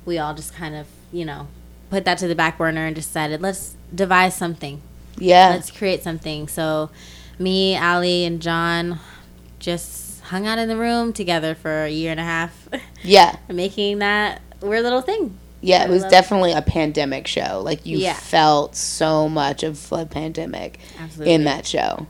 [0.04, 1.48] we all just kind of, you know,
[1.90, 4.80] put that to the back burner and decided let's devise something
[5.18, 6.48] Yeah, let's create something.
[6.48, 6.90] So,
[7.38, 8.98] me, Ali, and John
[9.58, 12.68] just hung out in the room together for a year and a half,
[13.02, 15.38] yeah, making that weird little thing.
[15.60, 15.84] yeah.
[15.84, 17.60] It was definitely a pandemic show.
[17.62, 18.14] Like you Yeah.
[18.14, 21.34] felt so much of the pandemic Absolutely.
[21.34, 22.06] in that show.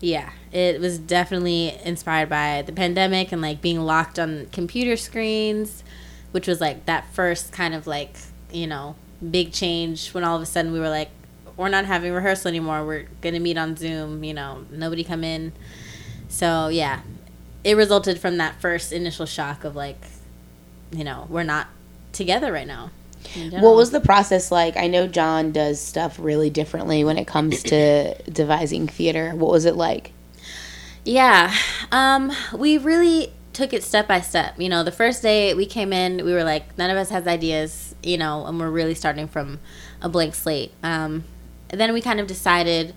[0.00, 5.82] Yeah, it was definitely inspired by the pandemic and like being locked on computer screens,
[6.32, 8.16] which was like that first kind of like,
[8.52, 8.94] you know,
[9.30, 11.10] big change when all of a sudden we were like,
[11.56, 12.84] we're not having rehearsal anymore.
[12.86, 15.52] We're going to meet on Zoom, you know, nobody come in.
[16.28, 17.00] So, yeah,
[17.64, 20.00] it resulted from that first initial shock of like,
[20.92, 21.68] you know, we're not
[22.12, 22.90] together right now.
[23.50, 24.76] What was the process like?
[24.76, 29.30] I know John does stuff really differently when it comes to devising theater.
[29.30, 30.12] What was it like?
[31.04, 31.54] Yeah.
[31.90, 34.60] Um, we really took it step by step.
[34.60, 37.26] You know, the first day we came in, we were like, none of us has
[37.26, 39.60] ideas, you know, and we're really starting from
[40.02, 40.72] a blank slate.
[40.82, 41.24] Um,
[41.68, 42.94] then we kind of decided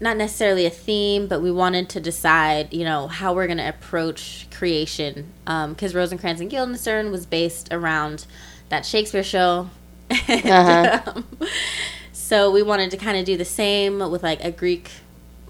[0.00, 3.68] not necessarily a theme, but we wanted to decide, you know, how we're going to
[3.68, 5.32] approach creation.
[5.44, 8.26] Because Rosencrantz and Guildenstern was based around
[8.68, 9.70] that Shakespeare show.
[10.10, 11.00] Uh-huh.
[11.14, 11.24] um,
[12.12, 14.90] so So we wanted to kind of do the same with like a Greek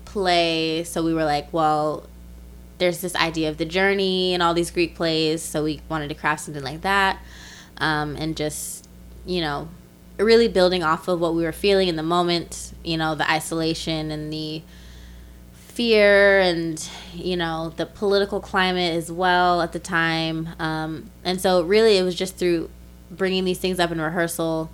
[0.05, 0.85] play.
[0.85, 2.09] So we were like, well,
[2.79, 5.41] there's this idea of the journey and all these Greek plays.
[5.41, 7.21] So we wanted to craft something like that.
[7.79, 8.89] Um, and just,
[9.25, 9.69] you know,
[10.19, 14.11] really building off of what we were feeling in the moment, you know, the isolation
[14.11, 14.63] and the
[15.53, 20.49] fear and, you know, the political climate as well at the time.
[20.61, 22.71] Um, and so really it was just through
[23.11, 24.71] bringing these things up in rehearsal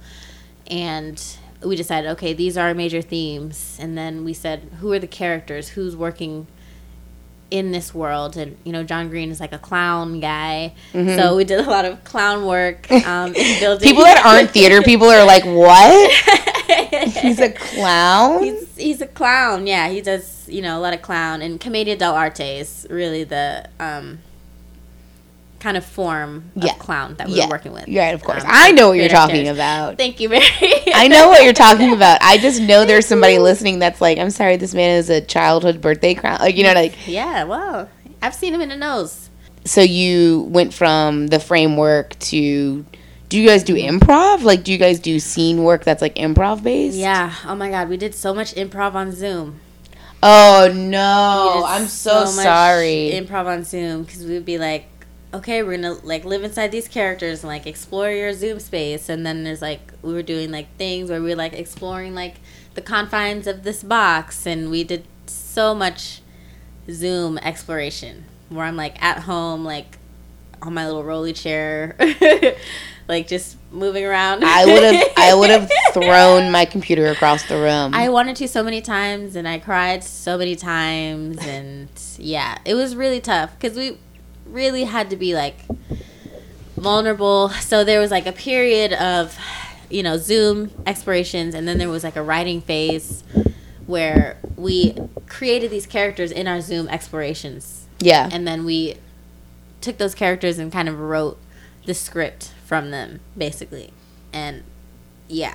[0.66, 1.22] and
[1.64, 3.76] we decided, okay, these are major themes.
[3.80, 5.70] And then we said, who are the characters?
[5.70, 6.46] Who's working
[7.50, 8.36] in this world?
[8.36, 10.74] And, you know, John Green is like a clown guy.
[10.92, 13.88] So we did a lot of clown work um, in building.
[13.88, 16.12] People that aren't theater people are like, what?
[17.20, 18.42] He's a clown?
[18.42, 19.66] He's, he's a clown.
[19.66, 21.42] Yeah, he does, you know, a lot of clown.
[21.42, 24.20] And Commedia dell'arte is really the um,
[25.60, 26.74] kind of form of Yeah.
[26.74, 27.44] clown that we yeah.
[27.44, 27.84] were working with.
[27.86, 28.42] Right, of course.
[28.42, 29.56] Um, I know what you're talking chairs.
[29.56, 29.96] about.
[29.98, 30.42] Thank you, Mary.
[30.94, 32.18] I know what you're talking about.
[32.22, 35.80] I just know there's somebody listening that's like, I'm sorry, this man is a childhood
[35.80, 36.38] birthday clown.
[36.40, 37.88] Like, you know, like, Yeah, well,
[38.22, 39.28] I've seen him in the nose.
[39.66, 42.84] so you went from the framework to,
[43.28, 44.42] do you guys do improv?
[44.42, 46.96] Like, do you guys do scene work that's like improv based?
[46.96, 47.34] Yeah.
[47.46, 49.60] Oh my God, we did so much improv on Zoom.
[50.22, 51.64] Oh, no.
[51.66, 53.10] I'm so, much sorry.
[53.14, 54.86] Improv on Zoom because we'd be like,
[55.32, 59.24] okay, we're gonna like live inside these characters and like explore your Zoom space, and
[59.24, 62.36] then there's like we were doing like things where we were like exploring like
[62.74, 66.22] the confines of this box, and we did so much
[66.90, 69.98] Zoom exploration where I'm like at home like
[70.62, 71.96] on my little rolly chair,
[73.08, 74.44] like just moving around.
[74.44, 77.94] I would have I would have thrown my computer across the room.
[77.94, 82.74] I wanted to so many times and I cried so many times and yeah, it
[82.74, 83.96] was really tough cuz we
[84.46, 85.56] really had to be like
[86.76, 87.50] vulnerable.
[87.50, 89.38] So there was like a period of
[89.90, 93.24] you know, Zoom explorations and then there was like a writing phase
[93.86, 98.28] where we created these characters in our Zoom explorations yeah.
[98.32, 98.96] and then we
[99.80, 101.38] took those characters and kind of wrote
[101.86, 103.92] the script from them basically
[104.32, 104.62] and
[105.28, 105.54] yeah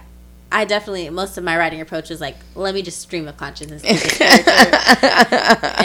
[0.51, 3.83] i definitely most of my writing approach was like let me just stream of consciousness.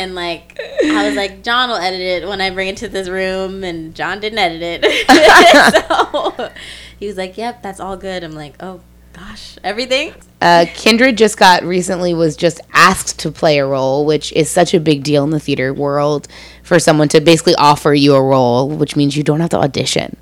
[0.01, 3.09] And like i was like john will edit it when i bring it to this
[3.09, 5.07] room and john didn't edit it.
[5.91, 6.51] So
[6.99, 8.23] he was like yep that's all good.
[8.25, 8.81] I'm like oh
[9.13, 14.33] gosh everything Uh, Kendra just got recently was just asked to play a role, which
[14.33, 16.29] is such a big deal in the theater world
[16.63, 20.17] for someone to basically offer you a role, which means you don't have to audition,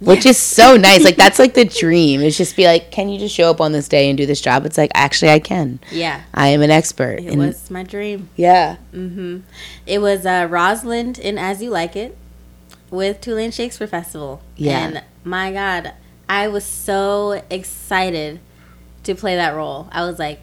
[0.00, 1.04] which is so nice.
[1.04, 2.22] Like that's like the dream.
[2.22, 4.40] Is just be like, can you just show up on this day and do this
[4.40, 4.64] job?
[4.64, 5.78] It's like actually I can.
[5.92, 7.18] yeah I am an expert.
[7.20, 8.76] it And- was my dream yeah.
[8.92, 9.40] hmm
[9.84, 12.16] It was uh, Rosalind in As You Like It
[12.90, 14.40] with Tulane Shakespeare Festival.
[14.56, 14.78] Yeah.
[14.78, 15.92] And my God,
[16.28, 18.40] I was so excited
[19.04, 19.88] to play that role.
[19.90, 20.40] I was like,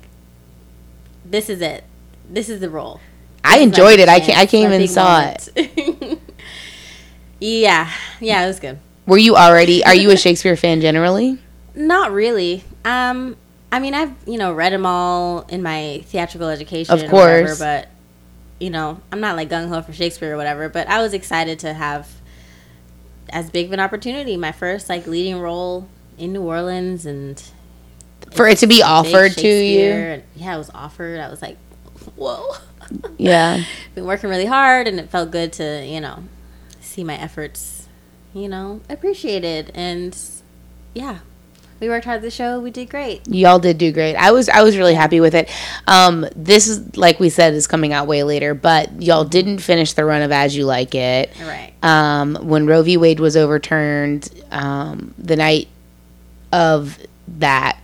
[1.24, 1.84] this is it.
[2.30, 3.00] This is the role.
[3.44, 4.10] I enjoyed it.
[4.10, 6.20] I chance, ca- I came and saw it.
[7.40, 7.92] yeah.
[8.20, 8.80] Yeah, it was good.
[9.06, 9.84] Were you already?
[9.86, 11.38] Are you a Shakespeare fan generally?
[11.76, 12.64] Not really.
[12.84, 13.38] Um,
[13.72, 17.46] I mean, I've you know read them all in my theatrical education, Of or whatever,
[17.48, 17.60] course.
[17.60, 17.90] but
[18.60, 20.70] you know, I'm not like gung ho for Shakespeare or whatever.
[20.70, 22.10] But I was excited to have
[23.30, 27.42] as big of an opportunity, my first like leading role in New Orleans, and
[28.32, 29.92] For it to be offered to you?
[29.92, 31.20] And- yeah, it was offered.
[31.20, 31.58] I was like,
[32.16, 32.54] whoa.
[33.18, 33.64] Yeah.
[33.96, 36.24] Been working really hard, and it felt good to you know
[36.80, 37.88] see my efforts,
[38.34, 40.16] you know, appreciated, and
[40.94, 41.20] yeah.
[41.86, 42.60] We worked hard at the show.
[42.60, 43.28] We did great.
[43.28, 44.16] Y'all did do great.
[44.16, 45.52] I was I was really happy with it.
[45.86, 49.94] Um, this is like we said is coming out way later, but y'all didn't finish
[49.94, 51.32] the run of As You Like It.
[51.40, 51.74] Right.
[51.84, 52.98] Um, when Roe v.
[52.98, 55.68] Wade was overturned, um, the night
[56.52, 57.75] of that,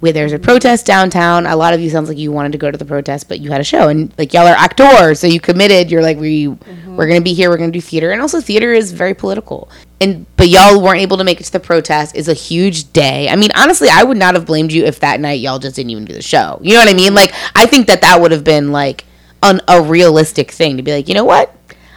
[0.00, 1.46] where there's a protest downtown.
[1.46, 3.50] A lot of you sounds like you wanted to go to the protest, but you
[3.50, 5.90] had a show, and like y'all are actors, so you committed.
[5.90, 6.96] You're like, we mm-hmm.
[6.96, 7.50] we're gonna be here.
[7.50, 9.70] We're gonna do theater, and also theater is very political.
[10.00, 12.16] And but y'all weren't able to make it to the protest.
[12.16, 13.28] Is a huge day.
[13.28, 15.90] I mean, honestly, I would not have blamed you if that night y'all just didn't
[15.90, 16.58] even do the show.
[16.62, 17.14] You know what I mean?
[17.14, 19.04] Like, I think that that would have been like
[19.42, 21.54] an, a realistic thing to be like, you know what?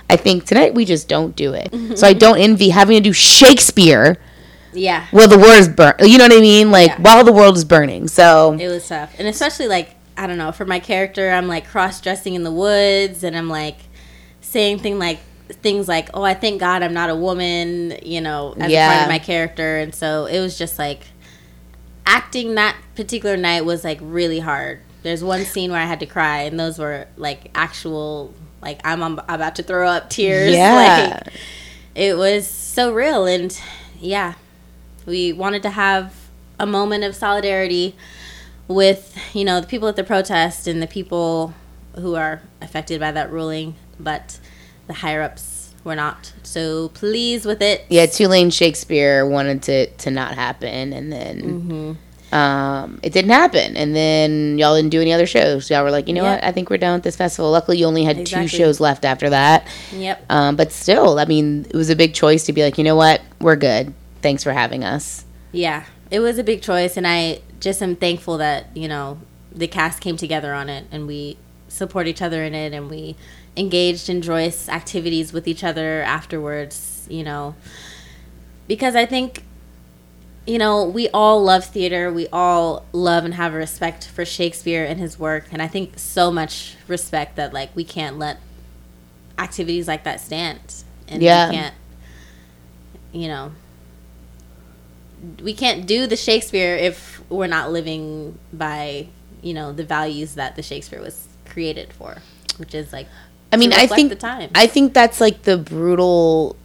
[0.09, 1.71] I think tonight we just don't do it.
[1.71, 1.95] Mm-hmm.
[1.95, 4.19] so I don't envy having to do Shakespeare
[4.73, 5.07] Yeah.
[5.11, 5.93] Well, the world is burn.
[5.99, 6.71] You know what I mean?
[6.71, 7.01] Like Yeah.
[7.01, 8.07] while the world is burning.
[8.07, 9.13] So It was tough.
[9.17, 12.51] And especially like, I don't know, for my character, I'm like cross dressing in the
[12.51, 13.77] woods and I'm like
[14.41, 15.19] saying thing like
[15.61, 19.03] things like, Oh, I thank God I'm not a woman, you know, as a part
[19.03, 21.01] of my character and so it was just like
[22.05, 24.79] acting that particular night was like really hard.
[25.03, 29.03] There's one scene where I had to cry and those were like actual like I'm,
[29.03, 30.53] I'm about to throw up tears.
[30.55, 31.19] Yeah.
[31.25, 31.33] Like
[31.95, 33.57] it was so real and
[33.99, 34.33] yeah
[35.05, 36.13] we wanted to have
[36.59, 37.95] a moment of solidarity
[38.67, 41.53] with you know the people at the protest and the people
[41.95, 44.39] who are affected by that ruling, but
[44.87, 47.85] the higher ups were not so pleased with it.
[47.89, 52.35] Yeah, Tulane Shakespeare wanted to to not happen, and then Mm-hmm.
[52.35, 53.75] um, it didn't happen.
[53.77, 55.69] And then y'all didn't do any other shows.
[55.69, 56.35] Y'all were like, you know Yeah.
[56.35, 56.43] what?
[56.43, 57.51] I think we're done with this festival.
[57.51, 58.47] Luckily, you only had Exactly.
[58.47, 59.67] two shows left after that.
[59.93, 60.25] Yep.
[60.29, 62.95] Um, but still, I mean, it was a big choice to be like, you know
[62.95, 63.21] what?
[63.39, 63.93] We're good.
[64.23, 65.25] Thanks for having us.
[65.51, 69.19] Yeah, it was a big choice, and I just am thankful that you know
[69.51, 73.15] the cast came together on it, and we support each other in it, and we
[73.57, 77.05] engaged in joyous activities with each other afterwards.
[77.09, 77.55] You know,
[78.67, 79.43] because I think
[80.47, 84.85] you know we all love theater, we all love and have a respect for Shakespeare
[84.85, 88.37] and his work, and I think so much respect that like we can't let
[89.37, 90.61] activities like that stand,
[91.09, 91.49] and Yeah.
[91.49, 91.75] we can't,
[93.11, 93.51] you know
[95.41, 99.07] we can't do the Shakespeare if we're not living by
[99.41, 102.17] you know the values that the Shakespeare was created for,
[102.57, 103.07] which is like
[103.51, 104.49] I mean, I think the time.
[104.55, 106.55] I think that's like the brutal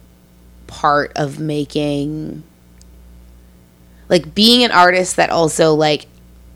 [0.67, 2.43] part of making
[4.07, 6.07] like being an artist that also like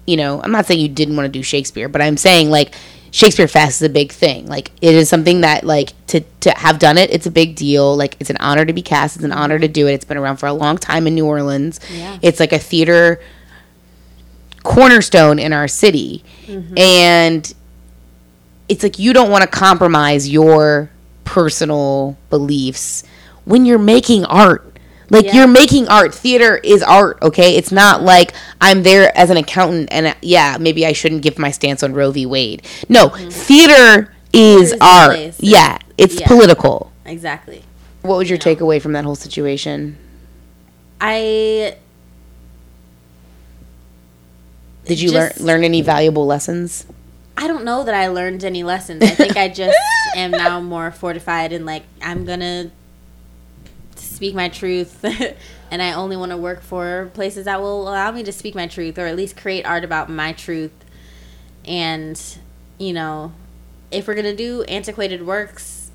[0.06, 2.76] you know, I'm not saying you didn't want to do Shakespeare, but I'm saying like
[3.14, 4.48] Shakespeare Fest is a big thing.
[4.48, 7.96] Like it is something that like to to have done it, it's a big deal.
[7.96, 9.94] Like it's an honor to be cast, it's an honor to do it.
[9.94, 11.80] It's been around for a long time in New Orleans.
[11.92, 12.18] Yeah.
[12.24, 13.22] It's like a theater
[14.64, 16.24] cornerstone in our city.
[16.48, 16.76] Mm-hmm.
[16.76, 17.54] And
[18.68, 20.90] it's like you don't want to compromise your
[21.24, 23.04] personal beliefs
[23.46, 24.73] when you're making art.
[25.14, 25.36] Like Yeah.
[25.38, 26.14] you're making art.
[26.14, 27.56] Theater is art, okay?
[27.56, 31.38] It's not like I'm there as an accountant and uh, yeah, maybe I shouldn't give
[31.40, 32.26] my stance on Roe v.
[32.26, 32.64] Wade.
[32.90, 35.16] No, theater is art.
[35.16, 35.38] place.
[35.40, 36.28] Yeah, it's Yeah.
[36.28, 36.92] political.
[37.06, 37.64] exactly.
[38.02, 39.98] What was your takeaway from that whole situation?
[41.00, 41.76] I
[44.86, 46.86] Did you Just- learn learn any valuable lessons?
[47.38, 49.02] I don't know that I learned any lessons.
[49.04, 49.78] I think I just
[50.16, 52.72] am now more fortified and like I'm gonna
[54.14, 55.04] speak my truth,
[55.72, 58.68] and I only want to work for places that will allow me to speak my
[58.68, 60.72] truth, or at least create art about my truth.
[61.66, 62.22] And
[62.78, 63.34] you know,
[63.92, 65.92] if we're gonna do antiquated works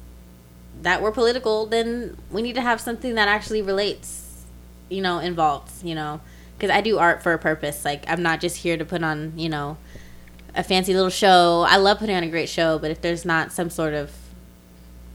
[0.82, 4.44] that were political, then we need to have something that actually relates,
[4.88, 5.84] you know, involved.
[5.84, 6.20] You know,
[6.56, 7.84] because I do art for a purpose.
[7.84, 9.78] Like I'm not just here to put on, you know
[10.54, 11.64] a fancy little show.
[11.68, 14.10] I love putting on a great show, but if there's not some sort of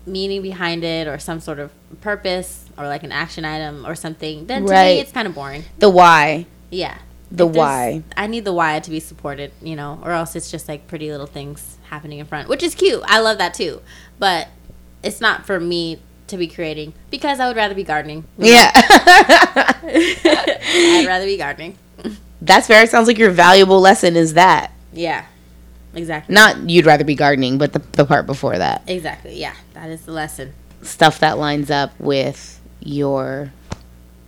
[0.05, 4.47] meaning behind it or some sort of purpose or like an action item or something,
[4.47, 4.95] then to Right.
[4.95, 5.63] me it's kind of boring.
[5.79, 6.45] The why.
[6.69, 6.97] Yeah.
[7.31, 8.03] The there's- why.
[8.17, 11.09] I need the why to be supported, you know, or else it's just like pretty
[11.11, 13.01] little things happening in front, which is cute.
[13.05, 13.81] I love that too.
[14.19, 14.49] But
[15.01, 18.25] it's not for me to be creating because I would rather be gardening.
[18.37, 18.71] Yeah.
[19.83, 21.77] I'd rather be gardening.
[22.41, 22.83] That's fair.
[22.83, 24.71] It sounds like your valuable lesson is that.
[24.91, 25.25] Yeah.
[25.95, 26.33] Exactly.
[26.33, 28.81] Not you'd rather be gardening, but the, the part before that.
[28.87, 29.39] Exactly.
[29.39, 29.53] Yeah.
[29.73, 30.53] That is the lesson.
[30.81, 33.51] Stuff that lines up with your.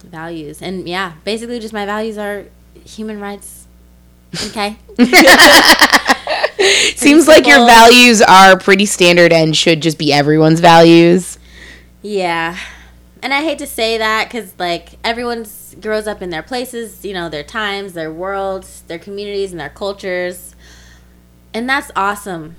[0.05, 2.45] values and yeah basically just my values are
[2.85, 3.65] human rights
[4.47, 4.77] okay
[6.95, 11.37] Seems like your values are pretty standard and should just be everyone's values.
[12.01, 12.57] yeah
[13.21, 17.13] and i hate to say that because like everyone's grows up in their places you
[17.13, 20.54] know their times their worlds their communities and their cultures
[21.55, 22.55] and that's awesome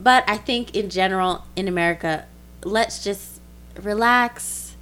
[0.00, 2.24] but i think in general in america
[2.64, 3.40] let's just
[3.80, 4.74] relax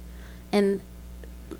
[0.51, 0.81] and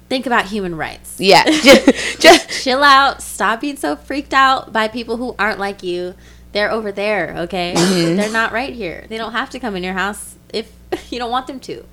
[0.09, 1.43] think about human rights Yeah.
[1.49, 3.21] just, just chill out.
[3.21, 6.13] Stop being so freaked out by people who aren't like you.
[6.51, 7.73] They're over there, okay?
[7.75, 8.15] Mm-hmm.
[8.17, 9.05] They're not right here.
[9.09, 10.71] They don't have to come in your house if
[11.09, 11.84] you don't want them to.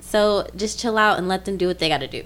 [0.00, 2.24] So just chill out and let them do what they got to do.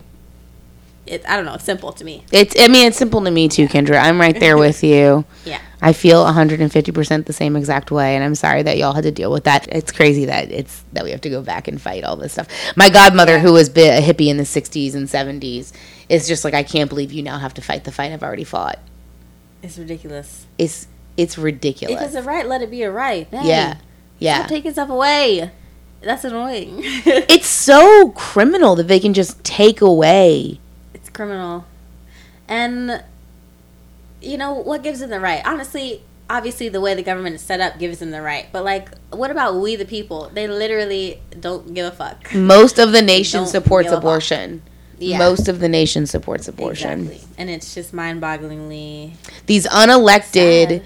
[1.07, 1.55] It, I don't know.
[1.55, 2.25] It's simple to me.
[2.33, 2.55] it's.
[2.59, 4.03] I mean, it's simple to me too, Kendra.
[4.03, 5.25] I'm right there with you.
[5.45, 5.61] Yeah.
[5.83, 9.31] I feel 150% the same exact way, and I'm sorry that y'all had to deal
[9.31, 9.69] with that.
[9.71, 12.49] It's crazy that it's that we have to go back and fight all this stuff.
[12.75, 15.73] My godmother, who was a hippie in the 60s and 70s,
[16.09, 18.45] is just like, I can't believe you now have to fight the fight I've already
[18.45, 18.79] fought.
[19.63, 20.47] It's ridiculous.
[20.57, 20.87] It's
[21.19, 22.01] it's ridiculous.
[22.01, 23.31] If it's a right, let it be a right.
[23.31, 23.47] Dang.
[23.47, 23.77] yeah,
[24.19, 24.39] yeah.
[24.39, 25.51] Stop taking stuff away.
[26.01, 26.77] That's annoying.
[26.83, 30.61] it's so criminal that they can just take away.
[31.15, 31.65] Criminal.
[32.47, 33.03] And
[34.21, 35.41] you know what gives them the right?
[35.47, 38.47] Honestly, obviously the way the government is set up gives them the right.
[38.53, 40.31] But like what about we the people?
[40.33, 42.35] They literally don't give a fuck.
[42.35, 44.03] Most of the nation don't supports give a fuck.
[44.03, 44.63] abortion.
[44.99, 45.19] Yeah.
[45.19, 47.07] Most of the nation supports abortion.
[47.07, 47.29] Exactly.
[47.37, 49.15] And it's just mind-bogglingly
[49.47, 50.83] These unelected, Sad.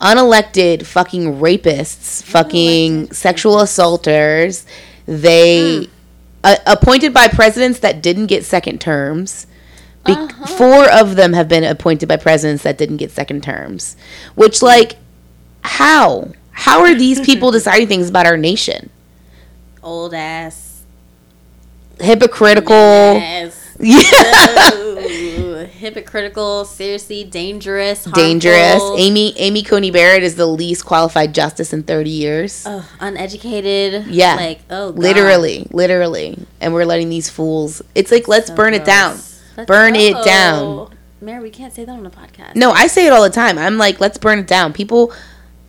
[0.00, 4.66] unelected fucking rapists, fucking sexual assaulters,
[5.06, 5.84] they Hmm.
[6.44, 9.46] uh, appointed by presidents that didn't get second terms.
[10.06, 10.46] Be- Uh-huh.
[10.46, 13.96] Four of them have been appointed by presidents that didn't get second terms.
[14.34, 14.96] Which, like,
[15.62, 16.28] how?
[16.52, 18.90] How are these people deciding things about our nation?
[19.82, 20.82] Old ass.
[22.00, 22.74] Hypocritical.
[22.74, 23.62] Yes.
[23.78, 25.64] Yeah.
[25.66, 28.82] Hypocritical, seriously dangerous, Dangerous.
[28.96, 32.66] Amy Amy Coney Barrett is the least qualified justice in 30 years.
[33.00, 34.06] uneducated.
[34.06, 34.36] Yeah.
[34.36, 34.98] like oh, God.
[34.98, 36.38] literally, literally.
[36.60, 37.82] And we're letting these fools.
[37.94, 39.18] It's like let's So burn it down.
[39.56, 40.94] Let's burn it down.
[41.20, 42.54] Mary, we can't say that on the podcast.
[42.56, 43.56] No, I say it all the time.
[43.58, 44.72] I'm like, let's burn it down.
[44.72, 45.12] People,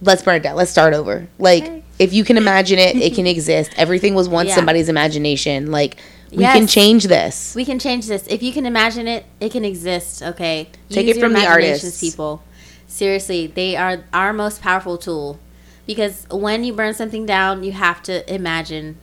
[0.02, 0.56] let's burn it down.
[0.56, 1.28] Let's start over.
[1.40, 1.84] Like, Okay.
[2.00, 3.72] if you can imagine it, it can exist.
[3.78, 4.56] Everything was once Yeah.
[4.56, 5.72] somebody's imagination.
[5.72, 5.98] Like,
[6.32, 7.56] we can change this.
[7.56, 8.28] We can change this.
[8.28, 10.22] If you can imagine it, it can exist.
[10.22, 12.02] Okay, Take Use it from the artists.
[12.02, 12.44] people.
[12.88, 15.40] Seriously, they are our most powerful tool
[15.86, 18.98] because when you burn something down, you have to imagine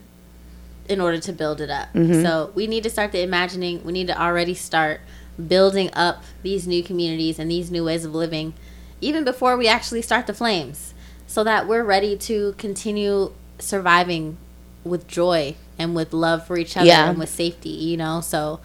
[0.88, 1.92] in order to build it up.
[1.94, 2.22] Mm-hmm.
[2.22, 3.82] So we need to start the imagining.
[3.84, 5.00] We need to already start
[5.48, 8.54] building up these new communities and these new ways of living,
[9.00, 10.94] even before we actually start the flames,
[11.26, 14.36] so that we're ready to continue surviving
[14.84, 17.08] with joy and with love for each other Yeah.
[17.10, 17.70] and with safety.
[17.70, 18.60] You know, so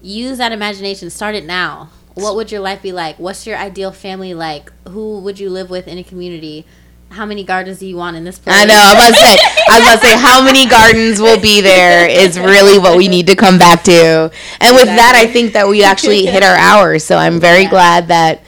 [0.00, 1.10] use that imagination.
[1.10, 1.90] Start it now.
[2.14, 3.18] What would your life be like?
[3.18, 4.70] What's your ideal family like?
[4.88, 6.66] Who would you live with in a community?
[7.12, 8.56] How many gardens do you want in this place?
[8.58, 8.74] I know.
[8.76, 9.36] I'm about to say.
[9.68, 13.06] I was about to say how many gardens will be there is really what we
[13.08, 14.30] need to come back to.
[14.60, 16.98] And with that, I think that we actually hit our hour.
[16.98, 17.70] So I'm very Yeah.
[17.70, 18.42] glad that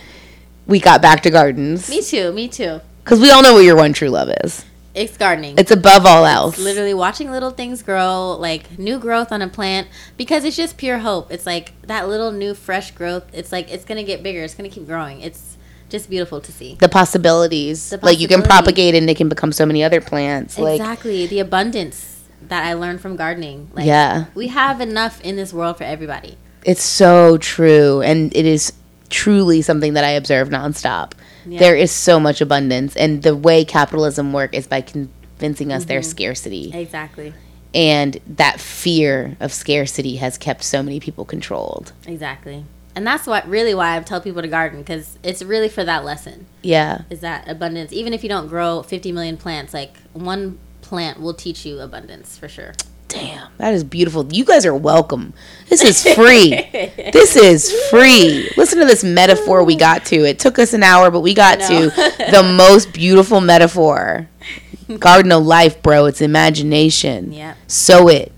[0.67, 2.33] we got back to gardens Me too.
[2.33, 2.81] Me too.
[3.05, 4.65] because we all know what your one true love is.
[4.95, 5.57] It's gardening.
[5.59, 6.57] It's above all else.
[6.57, 10.99] literally watching little things grow, like new growth on a plant, because it's just pure
[10.99, 11.33] hope.
[11.33, 13.25] It's like that little new fresh growth.
[13.33, 14.43] It's like it's gonna get bigger.
[14.45, 15.21] It's gonna keep growing.
[15.21, 15.54] It's
[15.89, 16.77] just beautiful to see.
[16.81, 17.91] the possibilities.
[17.91, 20.59] The Like you can propagate and it can become so many other plants.
[20.59, 23.71] Like exactly the abundance that I learned from gardening.
[23.75, 24.27] Like, Yeah.
[24.35, 26.37] we have enough in this world for everybody.
[26.65, 28.73] it's so true, and it is
[29.11, 31.13] truly something that I observe nonstop.
[31.47, 31.59] Yeah.
[31.59, 35.89] There is so much abundance, and the way capitalism work is by convincing us Mm-hmm.
[35.89, 37.35] there's scarcity, Exactly.
[37.75, 41.93] and that fear of scarcity has kept so many people controlled.
[42.07, 42.65] Exactly.
[42.97, 46.05] And that's what really why I tell people to garden because it's really for that
[46.05, 46.47] lesson.
[46.63, 47.93] Yeah, Is that abundance?
[47.93, 52.39] Even if you don't grow 50 million plants, like one plant will teach you abundance
[52.39, 52.73] for sure.
[53.09, 54.33] damn, that is beautiful.
[54.33, 55.35] You guys are welcome.
[55.69, 56.51] This is free.
[57.13, 58.51] this is free.
[58.57, 60.25] Listen to this metaphor we got to.
[60.25, 61.91] It took us an hour, but we got to
[62.31, 64.29] the most beautiful metaphor.
[64.99, 66.07] Garden of life, bro.
[66.07, 67.33] It's imagination.
[67.33, 67.57] Yep.
[67.67, 68.33] Sow it.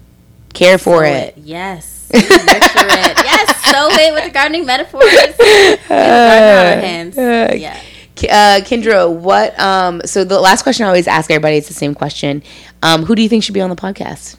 [0.54, 1.34] Care for Sow it.
[1.38, 2.08] Yes.
[2.12, 3.25] Nurture it.
[3.72, 3.96] Yes.
[3.96, 5.02] Sow with the gardening metaphors.
[5.04, 7.18] We have garden our hands.
[7.18, 7.80] uh, Yeah.
[8.18, 9.58] Uh, Kendra, what?
[9.60, 12.42] Um, so the last question I always ask everybody, is the same question.
[12.82, 14.36] Um, who do you think should be on the podcast?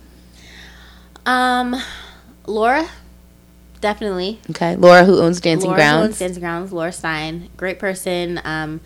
[1.26, 1.76] Um,
[2.48, 2.88] Laura,
[3.82, 4.40] definitely.
[4.50, 6.20] Okay, Laura, who owns Dancing Laura who owns Grounds.
[6.20, 6.72] Dancing Grounds.
[6.72, 8.42] Laura Stein, great person.
[8.44, 8.82] Um,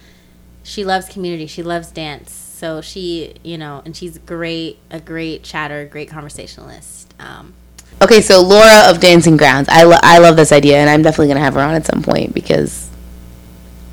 [0.64, 1.48] she loves community.
[1.48, 2.32] She loves dance.
[2.34, 7.14] So she, you know, and she's great, a great chatter, great conversationalist.
[7.20, 7.54] Um,
[8.02, 9.70] Okay, so Laura of Dancing Grounds.
[9.72, 11.86] I, lo- I love this idea, and I'm definitely going to have her on at
[11.86, 12.90] some point because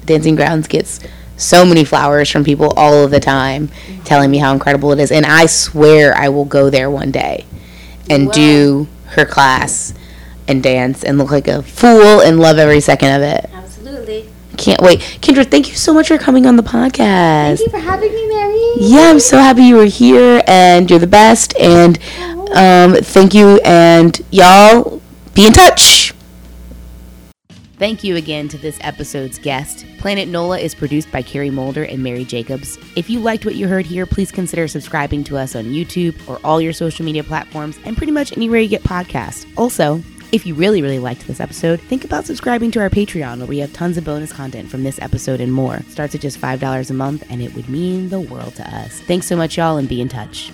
[0.06, 1.00] Dancing Grounds gets
[1.36, 3.68] so many flowers from people all of the time
[4.04, 5.12] telling me how incredible it is.
[5.12, 7.44] And I swear I will go there one day
[8.08, 8.32] and will.
[8.32, 9.92] do her class
[10.48, 13.50] and dance and look like a fool and love every second of it.
[13.52, 14.28] absolutely.
[14.56, 14.98] Can't wait.
[15.20, 17.58] Kendra, thank you so much for coming on the podcast.
[17.58, 18.60] Thank you for having me, Mary.
[18.78, 21.54] Yeah, I'm so happy you were here and you're the best.
[21.58, 21.96] And
[22.54, 23.60] um, thank you.
[23.64, 25.00] And y'all
[25.34, 26.12] be in touch.
[27.78, 29.86] Thank you again to this episode's guest.
[29.98, 32.76] Planet NOLA is produced by Carrie Mulder and Mary Jacobs.
[32.96, 36.40] If you liked what you heard here, please consider subscribing to us on YouTube or
[36.42, 39.46] all your social media platforms and pretty much anywhere you get podcasts.
[39.56, 43.46] Also, if you really, really liked this episode, think about subscribing to our Patreon where
[43.46, 45.78] we have tons of bonus content from this episode and more.
[45.88, 49.00] Starts at just $5 a month and it would mean the world to us.
[49.02, 50.52] Thanks so much, y'all, and be in touch.